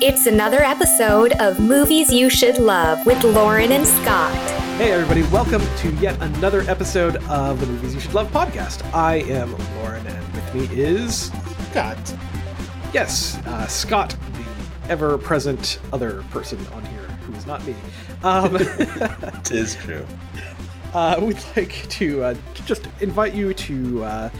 [0.00, 4.32] It's another episode of Movies You Should Love with Lauren and Scott.
[4.78, 8.88] Hey, everybody, welcome to yet another episode of the Movies You Should Love podcast.
[8.94, 11.32] I am Lauren, and with me is
[11.70, 11.98] Scott.
[12.94, 17.74] Yes, uh, Scott, the ever present other person on here who is not me.
[18.22, 20.06] Um, it is true.
[20.94, 22.34] Uh, we'd like to uh,
[22.64, 24.30] just invite you to uh,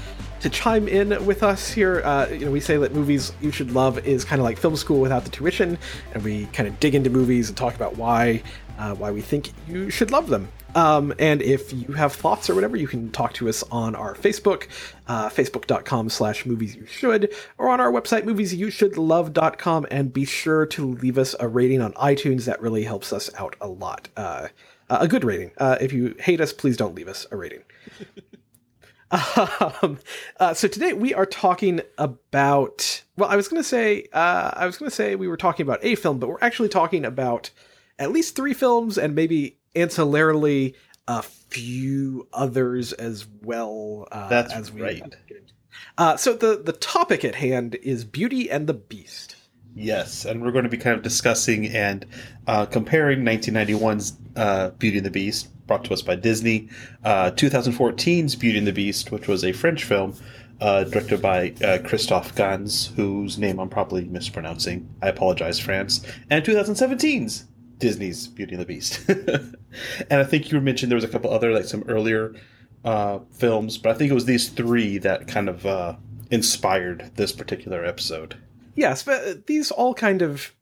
[0.41, 2.02] to chime in with us here.
[2.04, 4.76] Uh, you know, we say that movies you should love is kind of like film
[4.76, 5.79] school without the tuition,
[6.14, 8.43] and we kind of dig into movies and talk about why
[8.79, 10.48] uh, why we think you should love them.
[10.75, 14.14] Um, and if you have thoughts or whatever, you can talk to us on our
[14.14, 14.68] Facebook,
[15.09, 20.93] uh, facebook.com slash movies you should, or on our website, moviesyoushouldlove.com, and be sure to
[20.95, 22.45] leave us a rating on iTunes.
[22.45, 24.09] That really helps us out a lot.
[24.17, 24.48] Uh,
[24.90, 25.50] a good rating.
[25.59, 27.62] Uh, if you hate us, please don't leave us a rating.
[29.11, 29.98] Um,
[30.39, 33.03] uh, so today we are talking about.
[33.17, 35.64] Well, I was going to say uh, I was going to say we were talking
[35.64, 37.51] about a film, but we're actually talking about
[37.98, 40.75] at least three films and maybe ancillarily
[41.06, 44.06] a few others as well.
[44.12, 45.14] Uh, That's as we right.
[45.97, 49.36] Uh, so the the topic at hand is Beauty and the Beast.
[49.79, 52.05] Yes, and we're going to be kind of discussing and
[52.48, 56.69] uh, comparing 1991's uh, Beauty and the Beast, brought to us by Disney,
[57.05, 60.17] uh, 2014's Beauty and the Beast, which was a French film
[60.61, 64.93] uh, directed by uh, Christophe Gans, whose name I'm probably mispronouncing.
[65.01, 66.05] I apologize, France.
[66.29, 67.45] And 2017's
[67.79, 69.09] Disney's Beauty and the Beast.
[69.09, 69.57] and
[70.11, 72.35] I think you mentioned there was a couple other, like some earlier
[72.85, 75.97] uh, films, but I think it was these three that kind of
[76.33, 78.37] inspired this particular episode.
[78.79, 80.55] Yes, but these all kind of.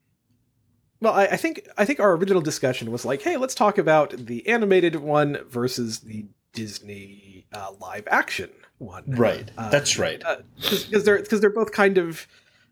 [1.00, 4.11] Well, I, I think I think our original discussion was like, hey, let's talk about
[4.17, 9.05] the animated one versus the Disney uh, live action one.
[9.06, 9.50] Right.
[9.58, 10.23] Uh, That's right.
[10.56, 12.27] Because they're because they're both kind of.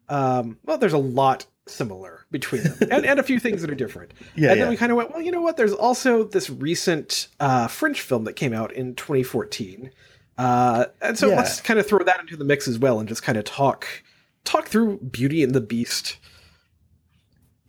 [0.08, 3.74] Um, well, there's a lot similar between them, and, and a few things that are
[3.74, 4.12] different.
[4.36, 4.70] Yeah, and then yeah.
[4.70, 5.56] we kind of went, well, you know what?
[5.56, 9.90] There's also this recent uh, French film that came out in 2014,
[10.36, 11.36] uh, and so Yeah.
[11.36, 13.86] let's kind of throw that into the mix as well, and just kind of talk
[14.44, 16.18] talk through Beauty and the Beast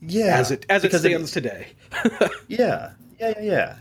[0.01, 1.67] yeah, as it as it stands today.
[2.47, 3.75] yeah, yeah, yeah, yeah.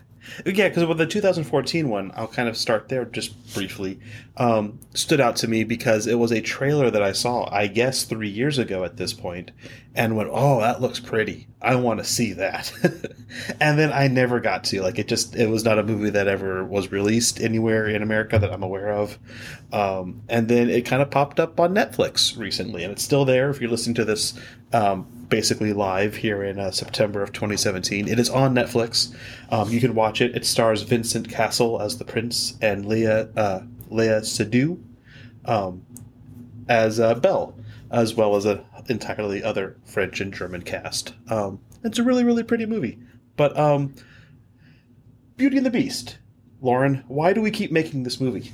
[0.44, 4.00] Yeah, because with the 2014 one, I'll kind of start there just briefly.
[4.36, 8.04] Um, stood out to me because it was a trailer that I saw, I guess,
[8.04, 9.52] three years ago at this point,
[9.94, 11.46] and went, "Oh, that looks pretty.
[11.62, 12.72] I want to see that."
[13.60, 14.82] and then I never got to.
[14.82, 18.38] Like, it just it was not a movie that ever was released anywhere in America
[18.38, 19.18] that I'm aware of.
[19.72, 23.50] Um, and then it kind of popped up on Netflix recently, and it's still there.
[23.50, 24.34] If you're listening to this,
[24.72, 28.06] um, basically live here in uh, September of 2017.
[28.06, 29.12] It is on Netflix.
[29.50, 30.36] Um, you can watch it.
[30.36, 34.80] It stars Vincent Cassel as the prince and Leah uh, Leah Seydoux
[35.44, 35.84] um,
[36.68, 37.52] as uh, Belle,
[37.90, 41.14] as well as an entirely other French and German cast.
[41.28, 43.00] Um, it's a really really pretty movie.
[43.36, 43.92] But um,
[45.36, 46.18] Beauty and the Beast,
[46.60, 48.52] Lauren, why do we keep making this movie?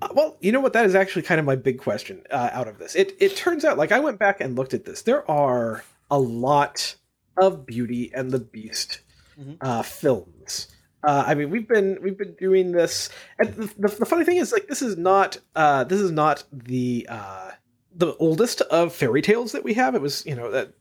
[0.00, 0.72] Uh, well, you know what?
[0.72, 2.94] That is actually kind of my big question uh, out of this.
[2.94, 5.02] It it turns out, like I went back and looked at this.
[5.02, 6.94] There are a lot
[7.36, 9.00] of Beauty and the Beast
[9.40, 9.56] Mhm.
[9.60, 10.68] uh, films.
[11.04, 13.08] Uh, I mean, we've been we've been doing this,
[13.38, 16.42] and the, the, the funny thing is, like, this is not uh, this is not
[16.52, 17.52] the uh,
[17.94, 19.94] the oldest of fairy tales that we have.
[19.94, 20.72] It was, you know, that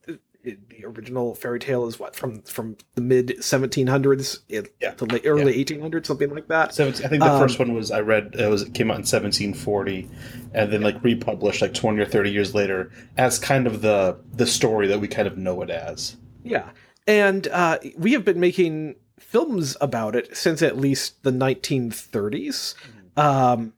[0.48, 4.94] it, the original fairy tale is what from from the mid 1700s, it, Yeah.
[4.96, 6.74] the late early 1800s, something like that.
[6.74, 8.96] 17, I think the Um, first one was I read it was it came out
[8.98, 10.10] in 1740,
[10.54, 14.48] and then like republished like 20 or 30 years later as kind of the the
[14.48, 16.18] story that we kind of know it as.
[16.44, 16.70] Yeah.
[17.06, 22.76] And uh, we have been making films about it since at least the 1930s.
[23.16, 23.74] Um,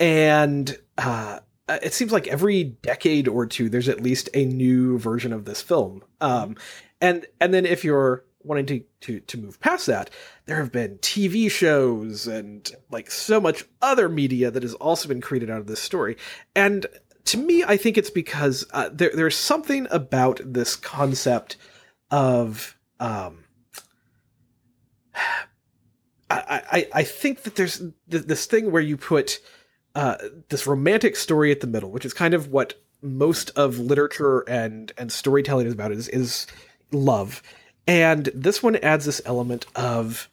[0.00, 5.32] and uh, it seems like every decade or two, there's at least a new version
[5.32, 6.02] of this film.
[6.20, 6.56] Um,
[7.00, 10.10] and and then if you're wanting to, to to move past that,
[10.46, 15.20] there have been TV shows and like so much other media that has also been
[15.20, 16.16] created out of this story.
[16.56, 16.86] And
[17.26, 21.56] to me, I think it's because uh, there there's something about this concept
[22.10, 23.44] of um,
[26.30, 27.78] I, I I think that there's
[28.10, 29.40] th- this thing where you put
[29.94, 30.16] uh,
[30.48, 34.92] this romantic story at the middle, which is kind of what most of literature and
[34.98, 36.46] and storytelling is about is is
[36.92, 37.42] love,
[37.86, 40.28] and this one adds this element of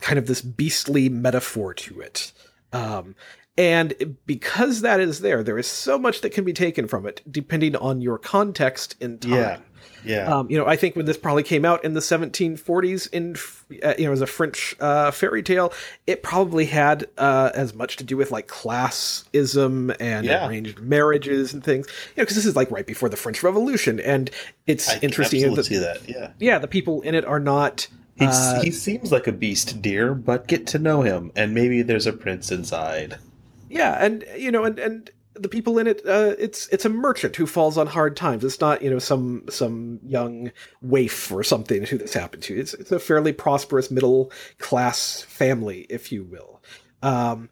[0.00, 2.32] kind of this beastly metaphor to it.
[2.72, 3.14] Um,
[3.58, 7.22] And because that is there, there is so much that can be taken from it,
[7.30, 9.32] depending on your context in time.
[9.32, 9.58] Yeah.
[10.04, 10.32] Yeah.
[10.32, 13.34] Um, you know, I think when this probably came out in the 1740s, in
[13.82, 15.72] uh, you know, as a French uh, fairy tale,
[16.06, 20.46] it probably had uh, as much to do with like classism and Yeah.
[20.46, 21.86] arranged marriages and things.
[21.88, 24.30] You know, because this is like right before the French Revolution, and
[24.66, 26.08] it's I interesting that see that.
[26.08, 26.30] Yeah.
[26.38, 27.88] yeah, the people in it are not.
[28.18, 32.06] Uh, he seems like a beast dear, but get to know him, and maybe there's
[32.06, 33.18] a prince inside.
[33.68, 37.36] Yeah, and you know, and and the people in it, uh, it's it's a merchant
[37.36, 38.44] who falls on hard times.
[38.44, 40.52] It's not you know some some young
[40.82, 42.58] waif or something who this happened to.
[42.58, 46.62] It's it's a fairly prosperous middle class family, if you will.
[47.02, 47.50] Um,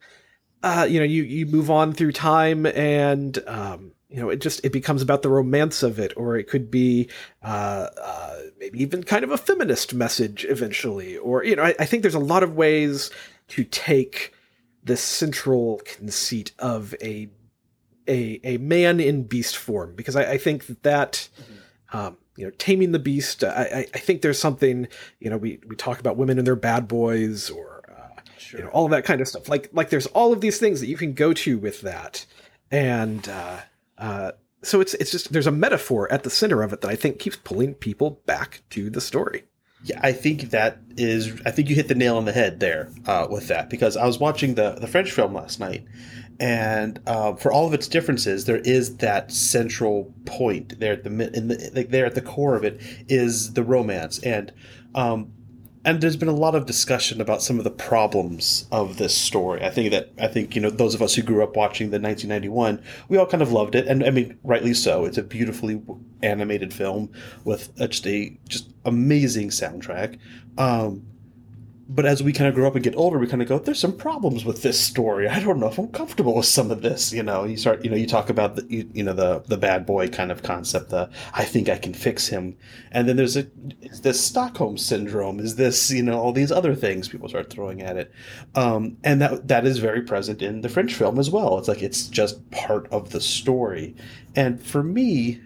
[0.62, 4.64] uh, you know, you you move on through time, and um, you know, it just
[4.64, 7.08] it becomes about the romance of it, or it could be
[7.42, 11.84] uh, uh, maybe even kind of a feminist message eventually, or you know, I, I
[11.84, 13.10] think there's a lot of ways
[13.48, 14.33] to take
[14.84, 17.28] the central conceit of a
[18.06, 21.28] a a man in beast form because I, I think that that
[21.92, 24.88] um, you know taming the beast I, I I think there's something
[25.20, 28.20] you know we we talk about women and their bad boys or uh,
[28.52, 29.48] you know all of that kind of stuff.
[29.48, 32.26] Like like there's all of these things that you can go to with that.
[32.70, 33.60] And uh,
[33.98, 34.32] uh,
[34.62, 37.18] so it's it's just there's a metaphor at the center of it that I think
[37.18, 39.44] keeps pulling people back to the story.
[39.84, 41.40] Yeah, I think that is.
[41.44, 44.06] I think you hit the nail on the head there uh, with that because I
[44.06, 45.84] was watching the the French film last night,
[46.40, 51.10] and uh, for all of its differences, there is that central point there at the
[51.10, 54.52] in the there at the core of it is the romance and.
[54.94, 55.32] Um,
[55.84, 59.62] and there's been a lot of discussion about some of the problems of this story.
[59.62, 62.00] I think that I think you know those of us who grew up watching the
[62.00, 65.04] 1991, we all kind of loved it, and I mean rightly so.
[65.04, 65.82] It's a beautifully
[66.22, 67.12] animated film
[67.44, 70.18] with just a just amazing soundtrack.
[70.56, 71.06] Um,
[71.88, 73.78] but as we kind of grow up and get older, we kind of go, "There's
[73.78, 75.28] some problems with this story.
[75.28, 77.90] I don't know if I'm comfortable with some of this." You know, you start, you
[77.90, 80.90] know, you talk about the, you, you know, the the bad boy kind of concept.
[80.90, 82.56] The I think I can fix him,
[82.90, 83.46] and then there's a
[83.82, 85.40] is this Stockholm syndrome?
[85.40, 88.12] Is this you know all these other things people start throwing at it,
[88.54, 91.58] um, and that that is very present in the French film as well.
[91.58, 93.94] It's like it's just part of the story,
[94.34, 95.40] and for me,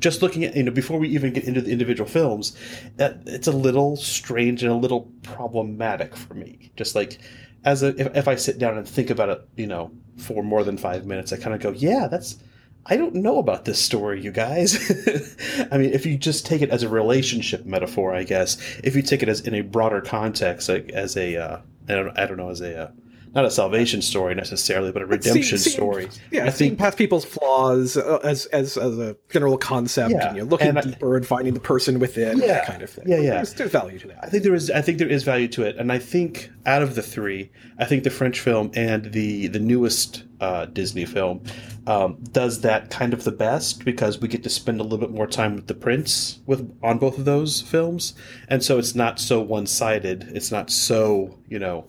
[0.00, 2.56] just looking at you know before we even get into the individual films
[2.96, 6.72] that it's a little strange and a little problematic for me.
[6.76, 7.18] Just like
[7.64, 10.64] as a if, if i sit down and think about it you know for more
[10.64, 12.38] than five minutes i kind of go yeah that's
[12.86, 14.74] i don't know about this story you guys.
[15.70, 19.02] I mean if you just take it as a relationship metaphor i guess if you
[19.02, 22.36] take it as in a broader context like as a uh, I, don't, I don't
[22.36, 22.90] know as a uh,
[23.34, 26.98] not a salvation story necessarily but a redemption See- see- story Yeah, i think past
[26.98, 30.78] people's flaws uh, as as as a general concept, Yeah, and, you know, looking and
[30.78, 33.04] I- deeper and finding the person within, Yeah, that kind of thing.
[33.08, 33.30] yeah, yeah.
[33.36, 34.18] There's, there's value to that.
[34.22, 34.70] I think there is.
[34.70, 37.84] I think there is value to it, and I think out of the three, I
[37.84, 41.42] think the French film and the the newest uh, Disney film
[41.86, 45.10] um, does that kind of the best because we get to spend a little bit
[45.10, 48.14] more time with the prince with on both of those films,
[48.48, 50.30] and so it's not so one sided.
[50.34, 51.86] It's not so you know.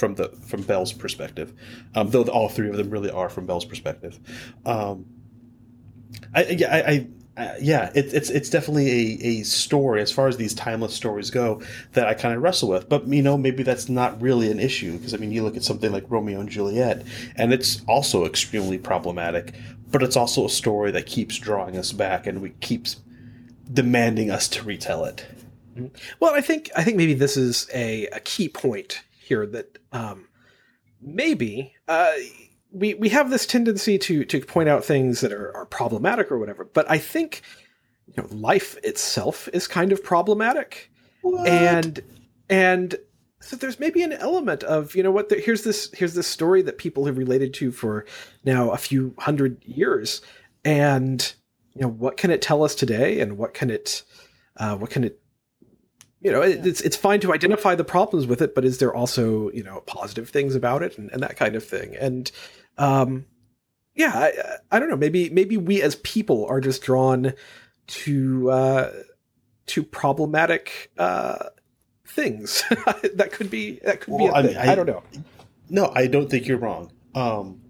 [0.00, 1.52] From the from Belle's perspective,
[1.94, 4.18] um, though all three of them really are from Belle's perspective.
[4.64, 5.04] Um,
[6.34, 10.26] I, yeah, I, I uh, yeah, it, it's it's definitely a, a story as far
[10.26, 11.62] as these timeless stories go
[11.92, 12.88] that I kind of wrestle with.
[12.88, 15.64] But you know, maybe that's not really an issue because I mean, you look at
[15.64, 17.04] something like Romeo and Juliet,
[17.36, 19.54] and it's also extremely problematic.
[19.90, 22.96] But it's also a story that keeps drawing us back, and we keeps
[23.72, 25.26] demanding us to retell it.
[26.20, 30.26] Well, I think I think maybe this is a, a key point here that um,
[31.00, 32.12] maybe uh,
[32.72, 36.38] we we have this tendency to to point out things that are, are problematic or
[36.38, 36.64] whatever.
[36.64, 37.42] But I think
[38.08, 40.90] you know life itself is kind of problematic,
[41.46, 42.00] and
[42.48, 42.96] and
[43.40, 46.60] so there's maybe an element of you know what the, here's this here's this story
[46.62, 48.04] that people have related to for
[48.44, 50.22] now a few hundred years,
[50.64, 51.34] and
[51.74, 54.02] you know what can it tell us today, and what can it
[54.56, 55.19] uh, what can it
[56.20, 58.94] you know, it, it's it's fine to identify the problems with it, but is there
[58.94, 61.96] also you know positive things about it and, and that kind of thing?
[61.96, 62.30] And
[62.78, 63.26] um,
[63.94, 64.32] yeah, I,
[64.70, 64.96] I don't know.
[64.96, 67.32] Maybe maybe we as people are just drawn
[67.86, 68.92] to uh,
[69.66, 71.46] to problematic uh,
[72.06, 72.62] things.
[73.14, 74.50] that could be that could be Well, a I thing.
[74.56, 75.02] mean, I, I- don't know.
[75.72, 76.90] No, I don't think you're wrong.
[77.14, 77.60] Um,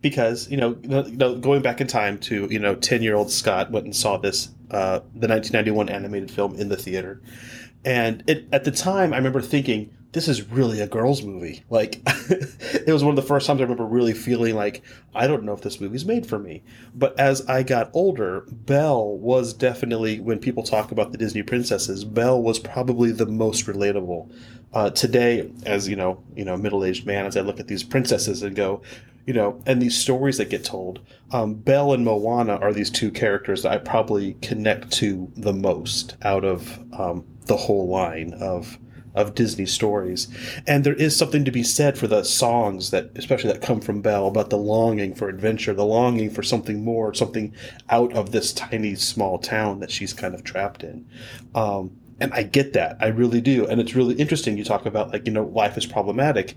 [0.00, 3.30] because you know, you know, going back in time to you know, ten year old
[3.30, 7.20] Scott went and saw this uh, the 1991 animated film in the theater,
[7.84, 11.64] And it, at the time, I remember thinking, this is really a girls' movie.
[11.68, 15.42] Like, it was one of the first times I remember really feeling like, I don't
[15.42, 16.62] know if this movie's made for me.
[16.94, 22.04] But as I got older, Belle was definitely, when people talk about the Disney princesses,
[22.04, 24.32] Belle was probably the most relatable.
[24.72, 28.42] Uh, today, as you know, you know, middle-aged man, as I look at these princesses
[28.44, 28.82] and go,
[29.26, 31.00] you know, and these stories that get told,
[31.32, 36.16] um, Belle and Moana are these two characters that I probably connect to the most
[36.22, 38.78] out of um, the whole line of
[39.14, 40.28] of Disney stories.
[40.66, 44.02] And there is something to be said for the songs that, especially that come from
[44.02, 47.54] Belle, about the longing for adventure, the longing for something more, something
[47.90, 51.06] out of this tiny small town that she's kind of trapped in.
[51.54, 52.96] Um, and I get that.
[53.00, 53.66] I really do.
[53.66, 54.56] And it's really interesting.
[54.56, 56.56] You talk about like, you know, life is problematic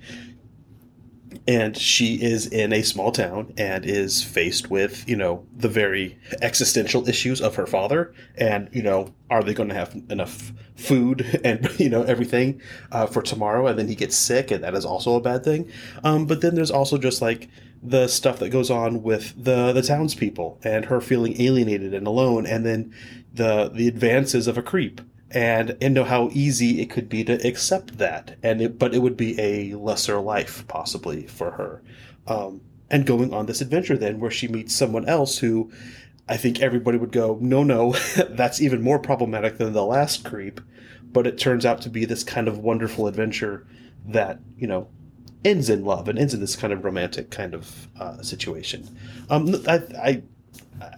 [1.47, 6.17] and she is in a small town and is faced with you know the very
[6.41, 8.13] existential issues of her father.
[8.37, 12.61] And you know are they going to have enough food and you know everything
[12.91, 13.67] uh, for tomorrow?
[13.67, 15.71] And then he gets sick and that is also a bad thing.
[16.03, 17.49] Um, but then there's also just like
[17.81, 22.45] the stuff that goes on with the the townspeople and her feeling alienated and alone
[22.45, 22.93] and then
[23.33, 24.99] the the advances of a creep
[25.31, 28.99] and and know how easy it could be to accept that and it, but it
[28.99, 31.81] would be a lesser life possibly for her.
[32.27, 35.71] Um, and going on this adventure then where she meets someone else who
[36.29, 37.91] i think everybody would go no no
[38.29, 40.61] that's even more problematic than the last creep.
[41.09, 43.65] But it turns out to be this kind of wonderful adventure
[44.05, 44.87] that you know
[45.43, 48.97] ends in love and ends in this kind of romantic kind of uh, situation.
[49.29, 50.23] Um, I, I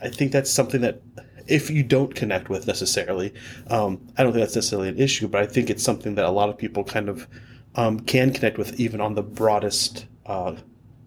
[0.02, 1.02] i think that's something that
[1.50, 3.34] if you don't connect with necessarily.
[3.68, 6.32] Um, I don't think that's necessarily an issue, but I think it's something that a
[6.32, 7.28] lot of people kind of
[7.76, 10.56] um, can connect with, even on the broadest, uh,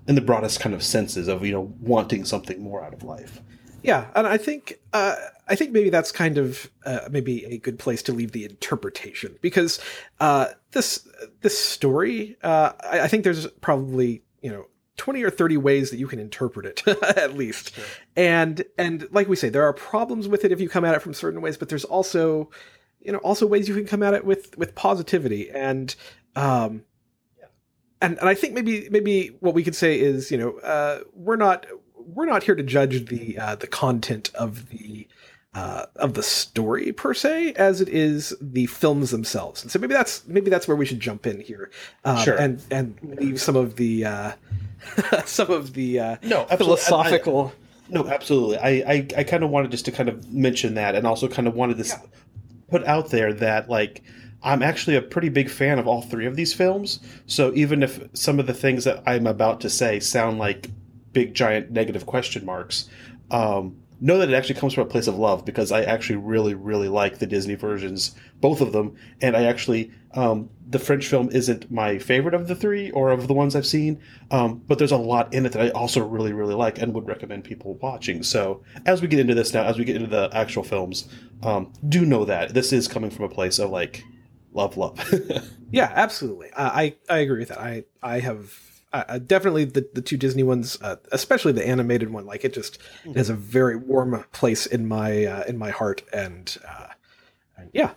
[0.06, 3.40] in the broadest kind of senses of you know wanting something more out of life.
[3.82, 5.16] Yeah, and I think uh,
[5.48, 9.36] I think maybe that's kind of uh, maybe a good place to leave the interpretation
[9.40, 9.80] because
[10.20, 11.06] uh, this
[11.40, 14.66] this story, uh, I, I, think there's probably you know
[14.98, 17.84] 20 or 30 ways that you can interpret it at least sure.
[18.16, 21.00] and and like we say there are problems with it if you come at it
[21.00, 22.50] from certain ways but there's also
[23.00, 25.96] you know also ways you can come at it with with positivity and
[26.36, 26.84] um
[27.38, 27.46] yeah.
[28.00, 31.36] and and i think maybe maybe what we could say is you know uh we're
[31.36, 35.08] not we're not here to judge the uh the content of the
[35.54, 39.62] uh, of the story per se as it is the films themselves.
[39.62, 41.70] And so maybe that's maybe that's where we should jump in here,
[42.04, 42.36] um, sure.
[42.36, 44.32] and and leave some of the uh,
[45.26, 47.52] some of the uh, no philosophical.
[47.54, 48.58] I, no, absolutely.
[48.58, 51.46] I I, I kind of wanted just to kind of mention that, and also kind
[51.46, 52.00] of wanted to yeah.
[52.70, 54.02] put out there that like.
[54.44, 56.98] I'm actually a pretty big fan of all three of these films.
[57.26, 60.68] So even if some of the things that I'm about to say sound like
[61.12, 62.88] big giant negative question marks,
[63.30, 66.54] um, know that it actually comes from a place of love because I actually really,
[66.54, 68.96] really like the Disney versions, both of them.
[69.20, 73.28] And I actually, um, the French film isn't my favorite of the three or of
[73.28, 76.32] the ones I've seen, um, but there's a lot in it that I also really,
[76.32, 78.24] really like and would recommend people watching.
[78.24, 81.08] So as we get into this now, as we get into the actual films,
[81.44, 84.02] um, do know that this is coming from a place of like
[84.52, 84.98] love, love.
[85.70, 86.50] yeah, absolutely.
[86.50, 87.60] Uh, I I agree with that.
[87.60, 88.52] I I have
[88.92, 92.26] uh, definitely the, the two Disney ones, uh, especially the animated one.
[92.26, 96.02] Like it just it has a very warm place in my uh, in my heart,
[96.12, 96.88] and, uh,
[97.56, 97.92] and yeah.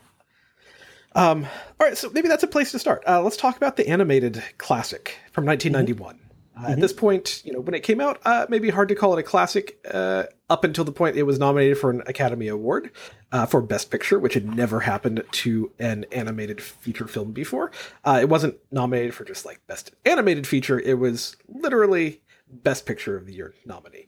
[1.14, 1.46] Um,
[1.80, 3.04] all right, so maybe that's a place to start.
[3.08, 6.16] Uh, let's talk about the animated classic from 1991.
[6.16, 6.25] Mm-hmm.
[6.56, 6.72] Uh, mm-hmm.
[6.72, 9.20] At this point, you know, when it came out, uh, maybe hard to call it
[9.20, 9.78] a classic.
[9.90, 12.92] Uh, up until the point it was nominated for an Academy Award
[13.32, 17.72] uh, for Best Picture, which had never happened to an animated feature film before.
[18.04, 23.18] Uh, it wasn't nominated for just like Best Animated Feature; it was literally Best Picture
[23.18, 24.06] of the Year nominee.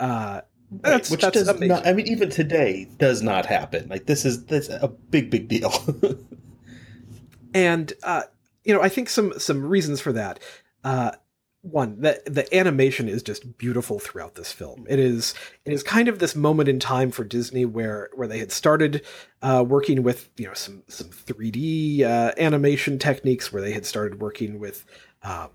[0.00, 1.68] Uh, that's, which that's does amazing.
[1.68, 1.86] not.
[1.86, 3.88] I mean, even today does not happen.
[3.88, 5.72] Like this is this a big, big deal.
[7.54, 7.92] and
[8.64, 10.40] you know, I think some some reasons for that
[11.62, 14.84] one the the animation is just beautiful throughout this film.
[14.88, 15.32] It is
[15.64, 19.02] it is kind of this moment in time for disney where where they had started
[19.42, 24.20] uh, working with you know some some 3d uh, animation techniques where they had started
[24.20, 24.84] working with
[25.22, 25.50] um,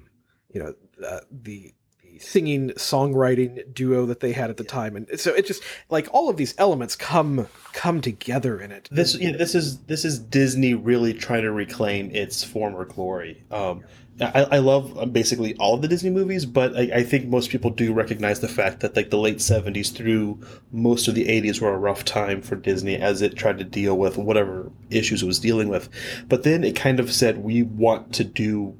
[0.50, 0.74] you know
[1.06, 4.96] uh, the the singing songwriting duo that they had at the time.
[4.96, 8.88] And so it just like all of these elements come come together in it.
[8.92, 13.44] This yeah, this is this is disney really trying to reclaim its former glory.
[13.52, 13.84] Um,
[14.19, 17.51] I, I love um, basically all of the Disney movies, but I, I, think most
[17.51, 20.39] people do recognize the fact that like the late '70s through
[20.71, 23.95] most of the '80s were a rough time for Disney as it tried to deal
[23.97, 25.89] with whatever issues it was dealing with.
[26.27, 28.75] But then it kind of said, "We want to do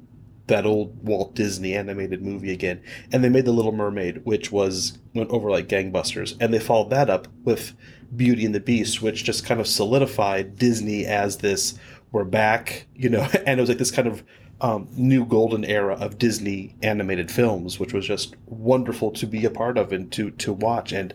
[0.48, 2.80] that old Walt Disney animated movie again,"
[3.12, 6.90] and they made The Little Mermaid, which was went over like gangbusters, and they followed
[6.90, 7.74] that up with
[8.16, 11.78] Beauty and the Beast, which just kind of solidified Disney as this
[12.10, 14.24] we're back, you know, and it was like this kind of
[14.60, 19.50] um, new golden era of Disney animated films, which was just wonderful to be a
[19.50, 20.92] part of and to to watch.
[20.92, 21.14] And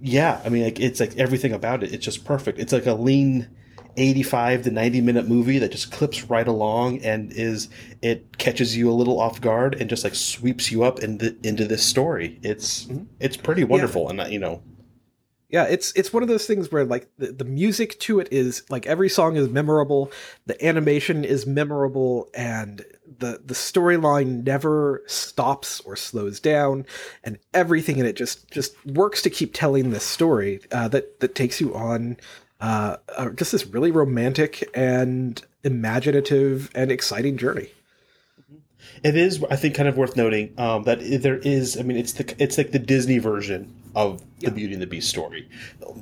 [0.00, 1.92] yeah, I mean, like it's like everything about it.
[1.92, 2.58] It's just perfect.
[2.58, 3.48] It's like a lean.
[3.96, 7.68] 85 to 90 minute movie that just clips right along and is
[8.00, 11.36] it catches you a little off guard and just like sweeps you up in the,
[11.42, 13.02] into this story it's mm-hmm.
[13.18, 14.10] it's pretty wonderful yeah.
[14.10, 14.62] and uh, you know
[15.48, 18.62] yeah it's it's one of those things where like the, the music to it is
[18.70, 20.10] like every song is memorable
[20.46, 22.84] the animation is memorable and
[23.18, 26.84] the the storyline never stops or slows down
[27.24, 31.34] and everything in it just just works to keep telling this story uh, that that
[31.34, 32.16] takes you on
[32.60, 37.70] uh, uh, just this really romantic and imaginative and exciting journey
[39.02, 41.76] it is, I think, kind of worth noting um, that there is.
[41.76, 45.08] I mean, it's the it's like the Disney version of the Beauty and the Beast
[45.08, 45.48] story,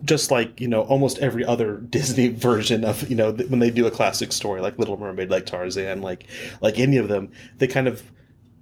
[0.04, 3.86] just like you know almost every other Disney version of you know when they do
[3.86, 6.26] a classic story like Little Mermaid, like Tarzan, like
[6.60, 8.02] like any of them, they kind of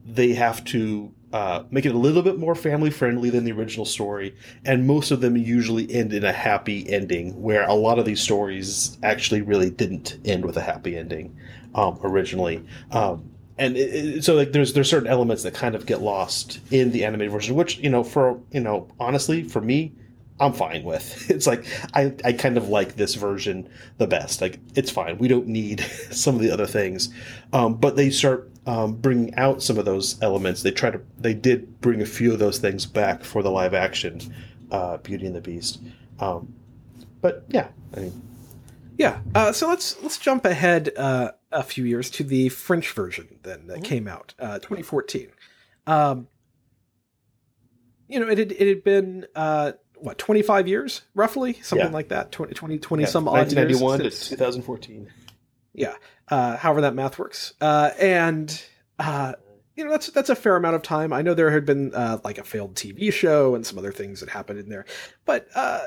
[0.07, 3.85] they have to uh, make it a little bit more family friendly than the original
[3.85, 8.05] story, and most of them usually end in a happy ending, where a lot of
[8.05, 11.37] these stories actually really didn't end with a happy ending
[11.75, 12.65] um, originally.
[12.93, 16.61] Um, and it, it, so like there's there's certain elements that kind of get lost
[16.71, 19.93] in the animated version, which you know for you know honestly for me,
[20.41, 21.27] I'm fine with.
[21.31, 23.69] It's like I I kind of like this version
[23.99, 24.41] the best.
[24.41, 25.19] Like it's fine.
[25.19, 25.81] We don't need
[26.11, 27.11] some of the other things,
[27.53, 30.63] um, but they start um, bringing out some of those elements.
[30.63, 33.75] They try to they did bring a few of those things back for the live
[33.75, 34.21] action
[34.71, 35.81] uh, Beauty and the Beast.
[36.19, 36.53] Um,
[37.21, 38.23] but yeah, I mean,
[38.99, 39.21] yeah.
[39.35, 40.91] Uh, so let's let's jump ahead.
[40.97, 43.85] Uh, a few years to the French version then that mm-hmm.
[43.85, 45.31] came out, uh, 2014.
[45.87, 46.29] Um,
[48.09, 51.55] you know, it had, it had been, uh, what, 25 years roughly?
[51.63, 51.93] Something yeah.
[51.93, 52.33] like that.
[52.33, 53.55] 20, 20, 20 yeah, some odd years.
[53.55, 55.11] 1991 to 2014.
[55.73, 55.95] Yeah.
[56.29, 57.55] Uh, however that math works.
[57.61, 58.63] Uh, and,
[58.99, 59.35] uh,
[59.77, 61.13] you know that's that's a fair amount of time.
[61.13, 64.21] I know there had been uh, like a failed TV show and some other things
[64.21, 64.85] that happened in there,
[65.25, 65.81] but uh,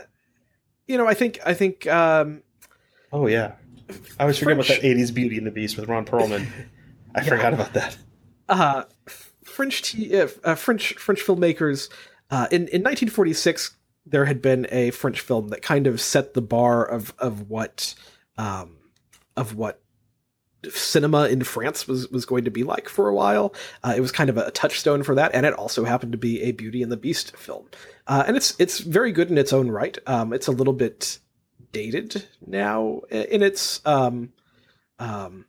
[0.87, 2.43] you know I think I think um,
[3.13, 3.53] oh yeah
[4.19, 6.47] I was forgetting about that '80s Beauty and the Beast with Ron Perlman.
[7.15, 7.29] I yeah.
[7.29, 7.97] forgot about that.
[8.49, 8.83] Uh,
[9.43, 11.89] French t- uh, uh, French French filmmakers
[12.29, 13.75] uh, in in 1946
[14.05, 17.95] there had been a French film that kind of set the bar of of what
[18.37, 18.77] um,
[19.35, 19.81] of what
[20.69, 23.53] cinema in France was was going to be like for a while.
[23.83, 26.41] Uh, it was kind of a touchstone for that, and it also happened to be
[26.41, 27.67] a Beauty and the Beast film.
[28.07, 29.97] Uh, and it's it's very good in its own right.
[30.07, 31.19] Um, it's a little bit
[31.71, 34.31] dated now in its um
[34.99, 35.45] um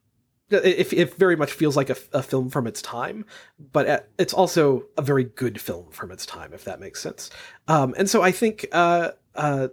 [0.50, 3.24] it, it very much feels like a, a film from its time,
[3.72, 7.30] but it's also a very good film from its time, if that makes sense.
[7.66, 9.68] Um, and so I think uh, uh,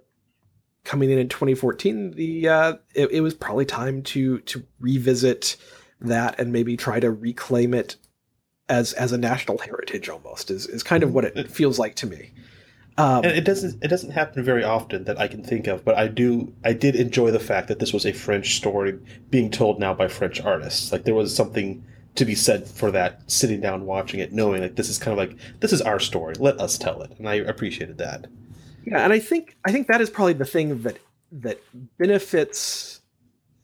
[0.83, 5.55] coming in in 2014, the uh, it, it, was probably time to to revisit
[6.01, 7.95] that and maybe try to reclaim it
[8.67, 12.07] as as a national heritage almost is is kind of what it feels like to
[12.07, 12.31] me.
[12.97, 15.97] Um, and it doesn't it doesn't happen very often that I can think of, but
[15.97, 18.97] I do I did enjoy the fact that this was a French story
[19.29, 20.91] being told now by French artists.
[20.91, 21.83] Like there was something
[22.15, 25.17] to be said for that sitting down watching it knowing like this is kind of
[25.17, 26.35] like this is our story.
[26.39, 27.11] Let us tell it.
[27.17, 28.27] And i appreciated that.
[28.85, 30.99] Yeah and i think i think that is probably the thing that
[31.31, 31.59] that
[31.97, 33.01] benefits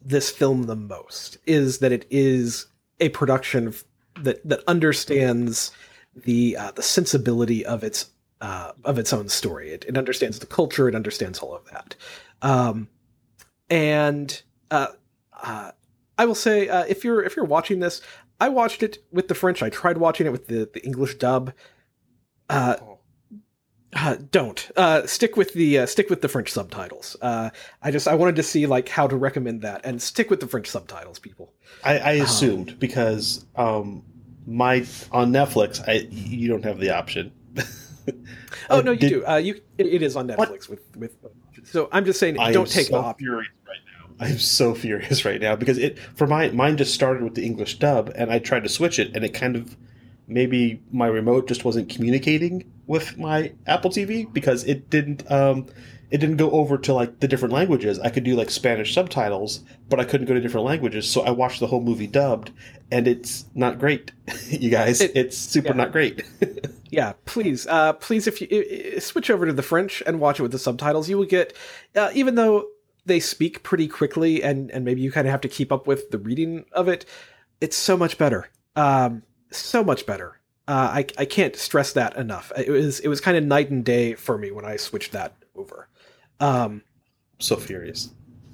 [0.03, 2.65] this film the most is that it is
[2.99, 3.73] a production
[4.19, 5.71] that that understands
[6.15, 8.09] the uh, the sensibility of its
[8.41, 9.71] uh, of its own story.
[9.71, 10.89] It, it, understands the culture.
[10.89, 11.95] It understands all of that.
[12.41, 12.89] Um,
[13.69, 14.87] and uh,
[15.41, 15.71] uh,
[16.17, 18.01] I will say, uh, if you're if you're watching this,
[18.39, 19.61] I watched it with the French.
[19.61, 21.53] I tried watching it with the, the English dub.
[22.49, 22.75] Uh,
[23.93, 24.71] uh, don't
[25.05, 27.15] stick with the stick with the French subtitles.
[27.21, 27.51] I
[27.91, 30.67] just I wanted to see like how to recommend that and stick with the French
[30.67, 31.53] subtitles, people.
[31.83, 34.03] I, I um, assumed um, because um,
[34.47, 37.31] my on Netflix, I you don't have the option.
[38.69, 39.25] oh no, you did, do.
[39.25, 40.69] Uh, you it, it is on Netflix what?
[40.69, 41.15] with with.
[41.63, 43.17] So I'm just saying, I don't take so off.
[43.17, 44.25] Furious right now.
[44.25, 47.79] I'm so furious right now because it for my mine just started with the English
[47.79, 49.77] dub, and I tried to switch it, and it kind of
[50.27, 55.67] maybe my remote just wasn't communicating with my Apple TV because it didn't um,
[56.11, 57.97] it didn't go over to like the different languages.
[57.99, 61.09] I could do like Spanish subtitles, but I couldn't go to different languages.
[61.09, 62.51] So I watched the whole movie dubbed,
[62.91, 64.11] and it's not great,
[64.49, 64.99] you guys.
[64.99, 65.75] It, it's super yeah.
[65.75, 66.23] not great.
[66.89, 70.51] yeah, please, uh, please, if you switch over to the French and watch it with
[70.51, 71.55] the subtitles, you will get,
[71.95, 72.67] uh, even though
[73.05, 76.11] they speak pretty quickly, and and maybe you kind of have to keep up with
[76.11, 77.05] the reading of it.
[77.61, 78.49] It's so much better.
[78.75, 80.41] Um, so much better.
[80.67, 82.51] Uh, I I can't stress that enough.
[82.57, 85.35] It was it was kind of night and day for me when I switched that
[85.55, 85.87] over.
[86.41, 86.81] Um,
[87.39, 88.09] so furious.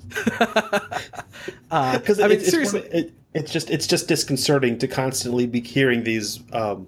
[1.72, 5.48] uh, because I mean, it's, seriously, it's, it, it's just it's just disconcerting to constantly
[5.48, 6.88] be hearing these um,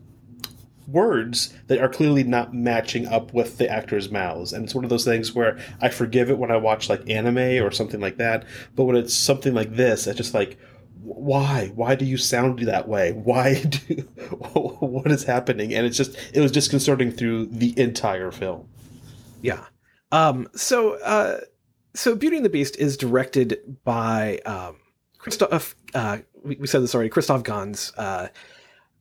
[0.88, 4.90] words that are clearly not matching up with the actors' mouths, and it's one of
[4.90, 8.46] those things where I forgive it when I watch like anime or something like that,
[8.76, 10.58] but when it's something like this, it's just like.
[11.02, 11.72] Why?
[11.76, 13.14] Why do you sound that way?
[13.14, 13.96] Why do?
[14.54, 15.74] what is happening?
[15.74, 18.68] And it's just it was disconcerting through the entire film.
[19.42, 19.64] Yeah.
[20.12, 21.42] Um, so, uh,
[21.94, 24.78] so Beauty and the Beast is directed by um,
[25.18, 25.76] Christophe.
[25.94, 27.10] Uh, we, we said this already.
[27.10, 28.28] Christophe Gans, uh,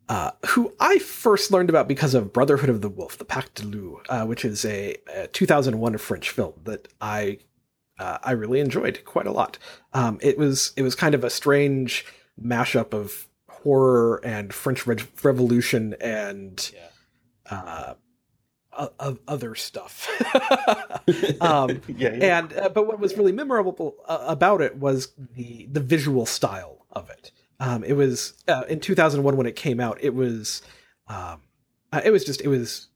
[0.09, 3.64] uh, who I first learned about because of Brotherhood of the Wolf, the Pacte de
[3.64, 7.38] Loup, uh, which is a, a 2001 French film that I
[7.99, 9.59] uh, I really enjoyed quite a lot.
[9.92, 12.07] Um, it was it was kind of a strange
[12.42, 16.71] mashup of horror and French Re- Revolution and
[17.51, 17.97] uh, o-
[18.99, 20.09] of other stuff.
[21.41, 22.38] um, Yeah, yeah.
[22.38, 26.87] and uh, but what was really memorable uh, about it was the the visual style
[26.93, 27.33] of it.
[27.61, 29.99] Um, it was uh, in 2001 when it came out.
[30.01, 30.62] It was
[31.09, 31.41] um,
[31.93, 32.88] uh, it was just it was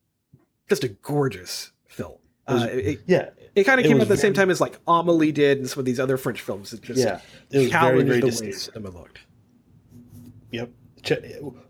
[0.68, 2.18] just a gorgeous film.
[2.48, 4.60] It was- Uh, it, yeah, it kind of came out at the same time as
[4.60, 7.20] like Amelie did and some of these other French films It just yeah.
[7.50, 9.18] It was very challenged very the way cinema looked.
[10.50, 10.70] Yep.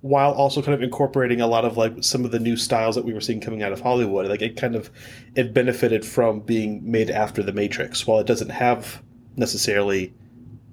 [0.03, 3.05] While also kind of incorporating a lot of like some of the new styles that
[3.05, 4.91] we were seeing coming out of Hollywood, like it kind of
[5.35, 8.07] it benefited from being made after the Matrix.
[8.07, 9.03] While it doesn't have
[9.37, 10.13] necessarily,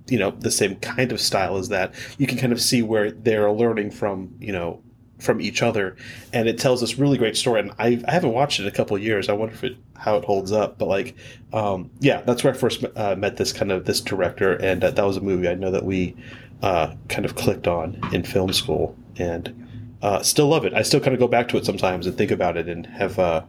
[0.07, 3.11] you know, the same kind of style as that, you can kind of see where
[3.11, 4.81] they're learning from, you know,
[5.19, 5.95] from each other,
[6.33, 7.59] and it tells this really great story.
[7.59, 9.29] And I, I haven't watched it in a couple years.
[9.29, 10.77] I wonder if it how it holds up.
[10.77, 11.15] But like,
[11.53, 14.91] um, yeah, that's where I first uh, met this kind of this director, and uh,
[14.91, 16.15] that was a movie I know that we
[16.61, 19.67] uh, kind of clicked on in film school, and
[20.01, 20.73] uh, still love it.
[20.73, 23.19] I still kind of go back to it sometimes and think about it, and have
[23.19, 23.43] uh,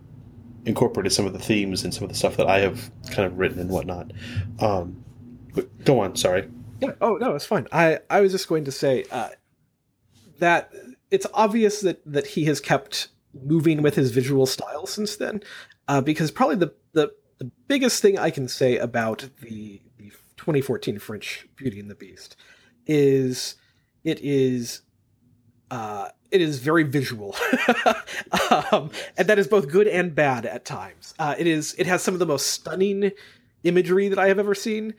[0.65, 3.39] incorporated some of the themes and some of the stuff that I have kind of
[3.39, 4.13] written and whatnot.
[4.61, 5.05] Um,
[5.55, 6.49] but go on, sorry.
[6.81, 6.93] Yeah.
[7.01, 7.67] Oh no, it's fine.
[7.73, 9.31] I I was just going to say uh,
[10.39, 10.73] that
[11.11, 15.43] it's obvious that that he has kept moving with his visual style since then,
[15.89, 20.99] uh, because probably the, the the biggest thing I can say about the the 2014
[20.99, 22.37] French Beauty and the Beast
[22.91, 23.55] is
[24.03, 24.83] it is
[25.71, 27.37] uh, it is very visual,
[28.73, 31.15] um, and that is both good and bad at times.
[31.19, 33.13] Uh, it is it has some of the most stunning
[33.63, 34.95] imagery that I have ever seen,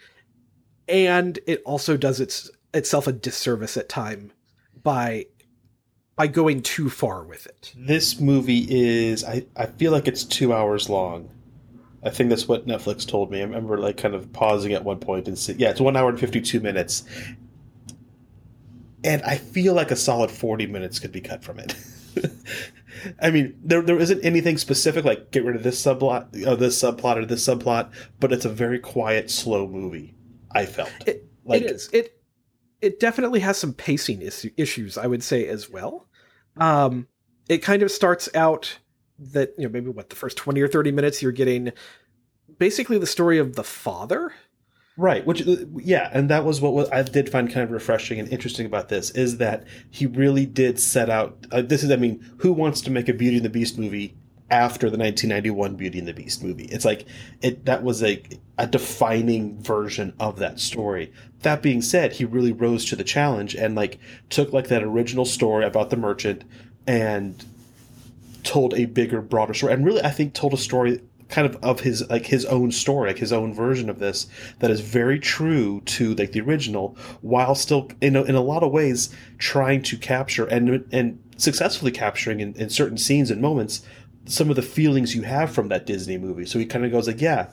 [0.88, 4.32] and it also does its itself a disservice at time
[4.82, 5.26] by
[6.16, 7.74] by going too far with it.
[7.76, 11.30] This movie is I, I feel like it's two hours long.
[12.04, 13.40] I think that's what Netflix told me.
[13.40, 16.10] I remember like kind of pausing at one point and see, yeah, it's one hour
[16.10, 17.04] and fifty two minutes,
[19.04, 21.76] and I feel like a solid forty minutes could be cut from it.
[23.22, 26.82] I mean, there there isn't anything specific like get rid of this subplot, uh, this
[26.82, 30.14] subplot, or this subplot, but it's a very quiet, slow movie.
[30.52, 32.22] I felt It, like it is it
[32.82, 36.08] it definitely has some pacing is- issues, I would say as well.
[36.58, 37.08] Um,
[37.48, 38.78] it kind of starts out
[39.20, 41.72] that you know maybe what the first twenty or thirty minutes you're getting
[42.58, 44.34] basically the story of the father.
[44.98, 48.20] Right, which uh, yeah, and that was what was, I did find kind of refreshing
[48.20, 51.48] and interesting about this is that he really did set out.
[51.52, 54.16] Uh, this is, I mean, who wants to make a Beauty and the Beast movie
[54.50, 56.66] after the 1991 Beauty and the Beast movie?
[56.66, 57.06] It's like
[57.42, 58.22] it that was a
[58.58, 61.14] a defining version of that story.
[61.44, 63.98] That being said, he really rose to the challenge and like
[64.30, 66.44] took like that original story about the merchant
[66.86, 67.44] and
[68.44, 71.80] told a bigger, broader story, and really, I think told a story kind of of
[71.80, 74.28] his like his own story, like his own version of this
[74.60, 78.62] that is very true to like the original, while still in a, in a lot
[78.63, 83.82] of ways trying to capture and and successfully capturing in, in certain scenes and moments
[84.26, 86.46] some of the feelings you have from that Disney movie.
[86.46, 87.48] So he kind of goes like, yeah,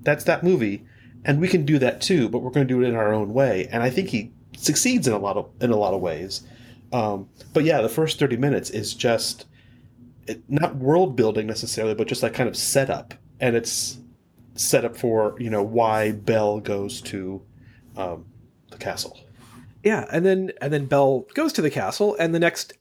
[0.00, 0.86] that's that movie,
[1.24, 3.34] and we can do that too, but we're going to do it in our own
[3.34, 3.68] way.
[3.70, 6.42] And I think he succeeds in a lot of in a lot of ways.
[6.92, 9.46] Um, but yeah, the first thirty minutes is just
[10.26, 13.14] it, not world building necessarily, but just like kind of setup,
[13.44, 13.98] and it's
[14.54, 17.42] set up for you know why Belle goes to
[17.94, 18.24] um,
[18.70, 19.20] the castle.
[19.82, 22.72] Yeah, and then and then Belle goes to the castle, and the next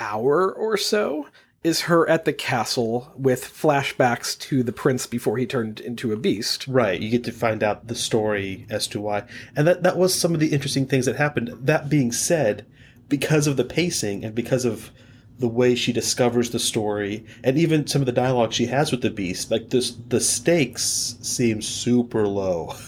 [0.00, 1.28] hour or so
[1.62, 6.16] is her at the castle with flashbacks to the prince before he turned into a
[6.16, 6.66] beast.
[6.66, 9.22] Right, you get to find out the story as to why,
[9.54, 11.54] and that that was some of the interesting things that happened.
[11.56, 12.66] That being said,
[13.08, 14.90] because of the pacing and because of
[15.38, 19.02] the way she discovers the story, and even some of the dialogue she has with
[19.02, 22.74] the beast, like this, the stakes seem super low.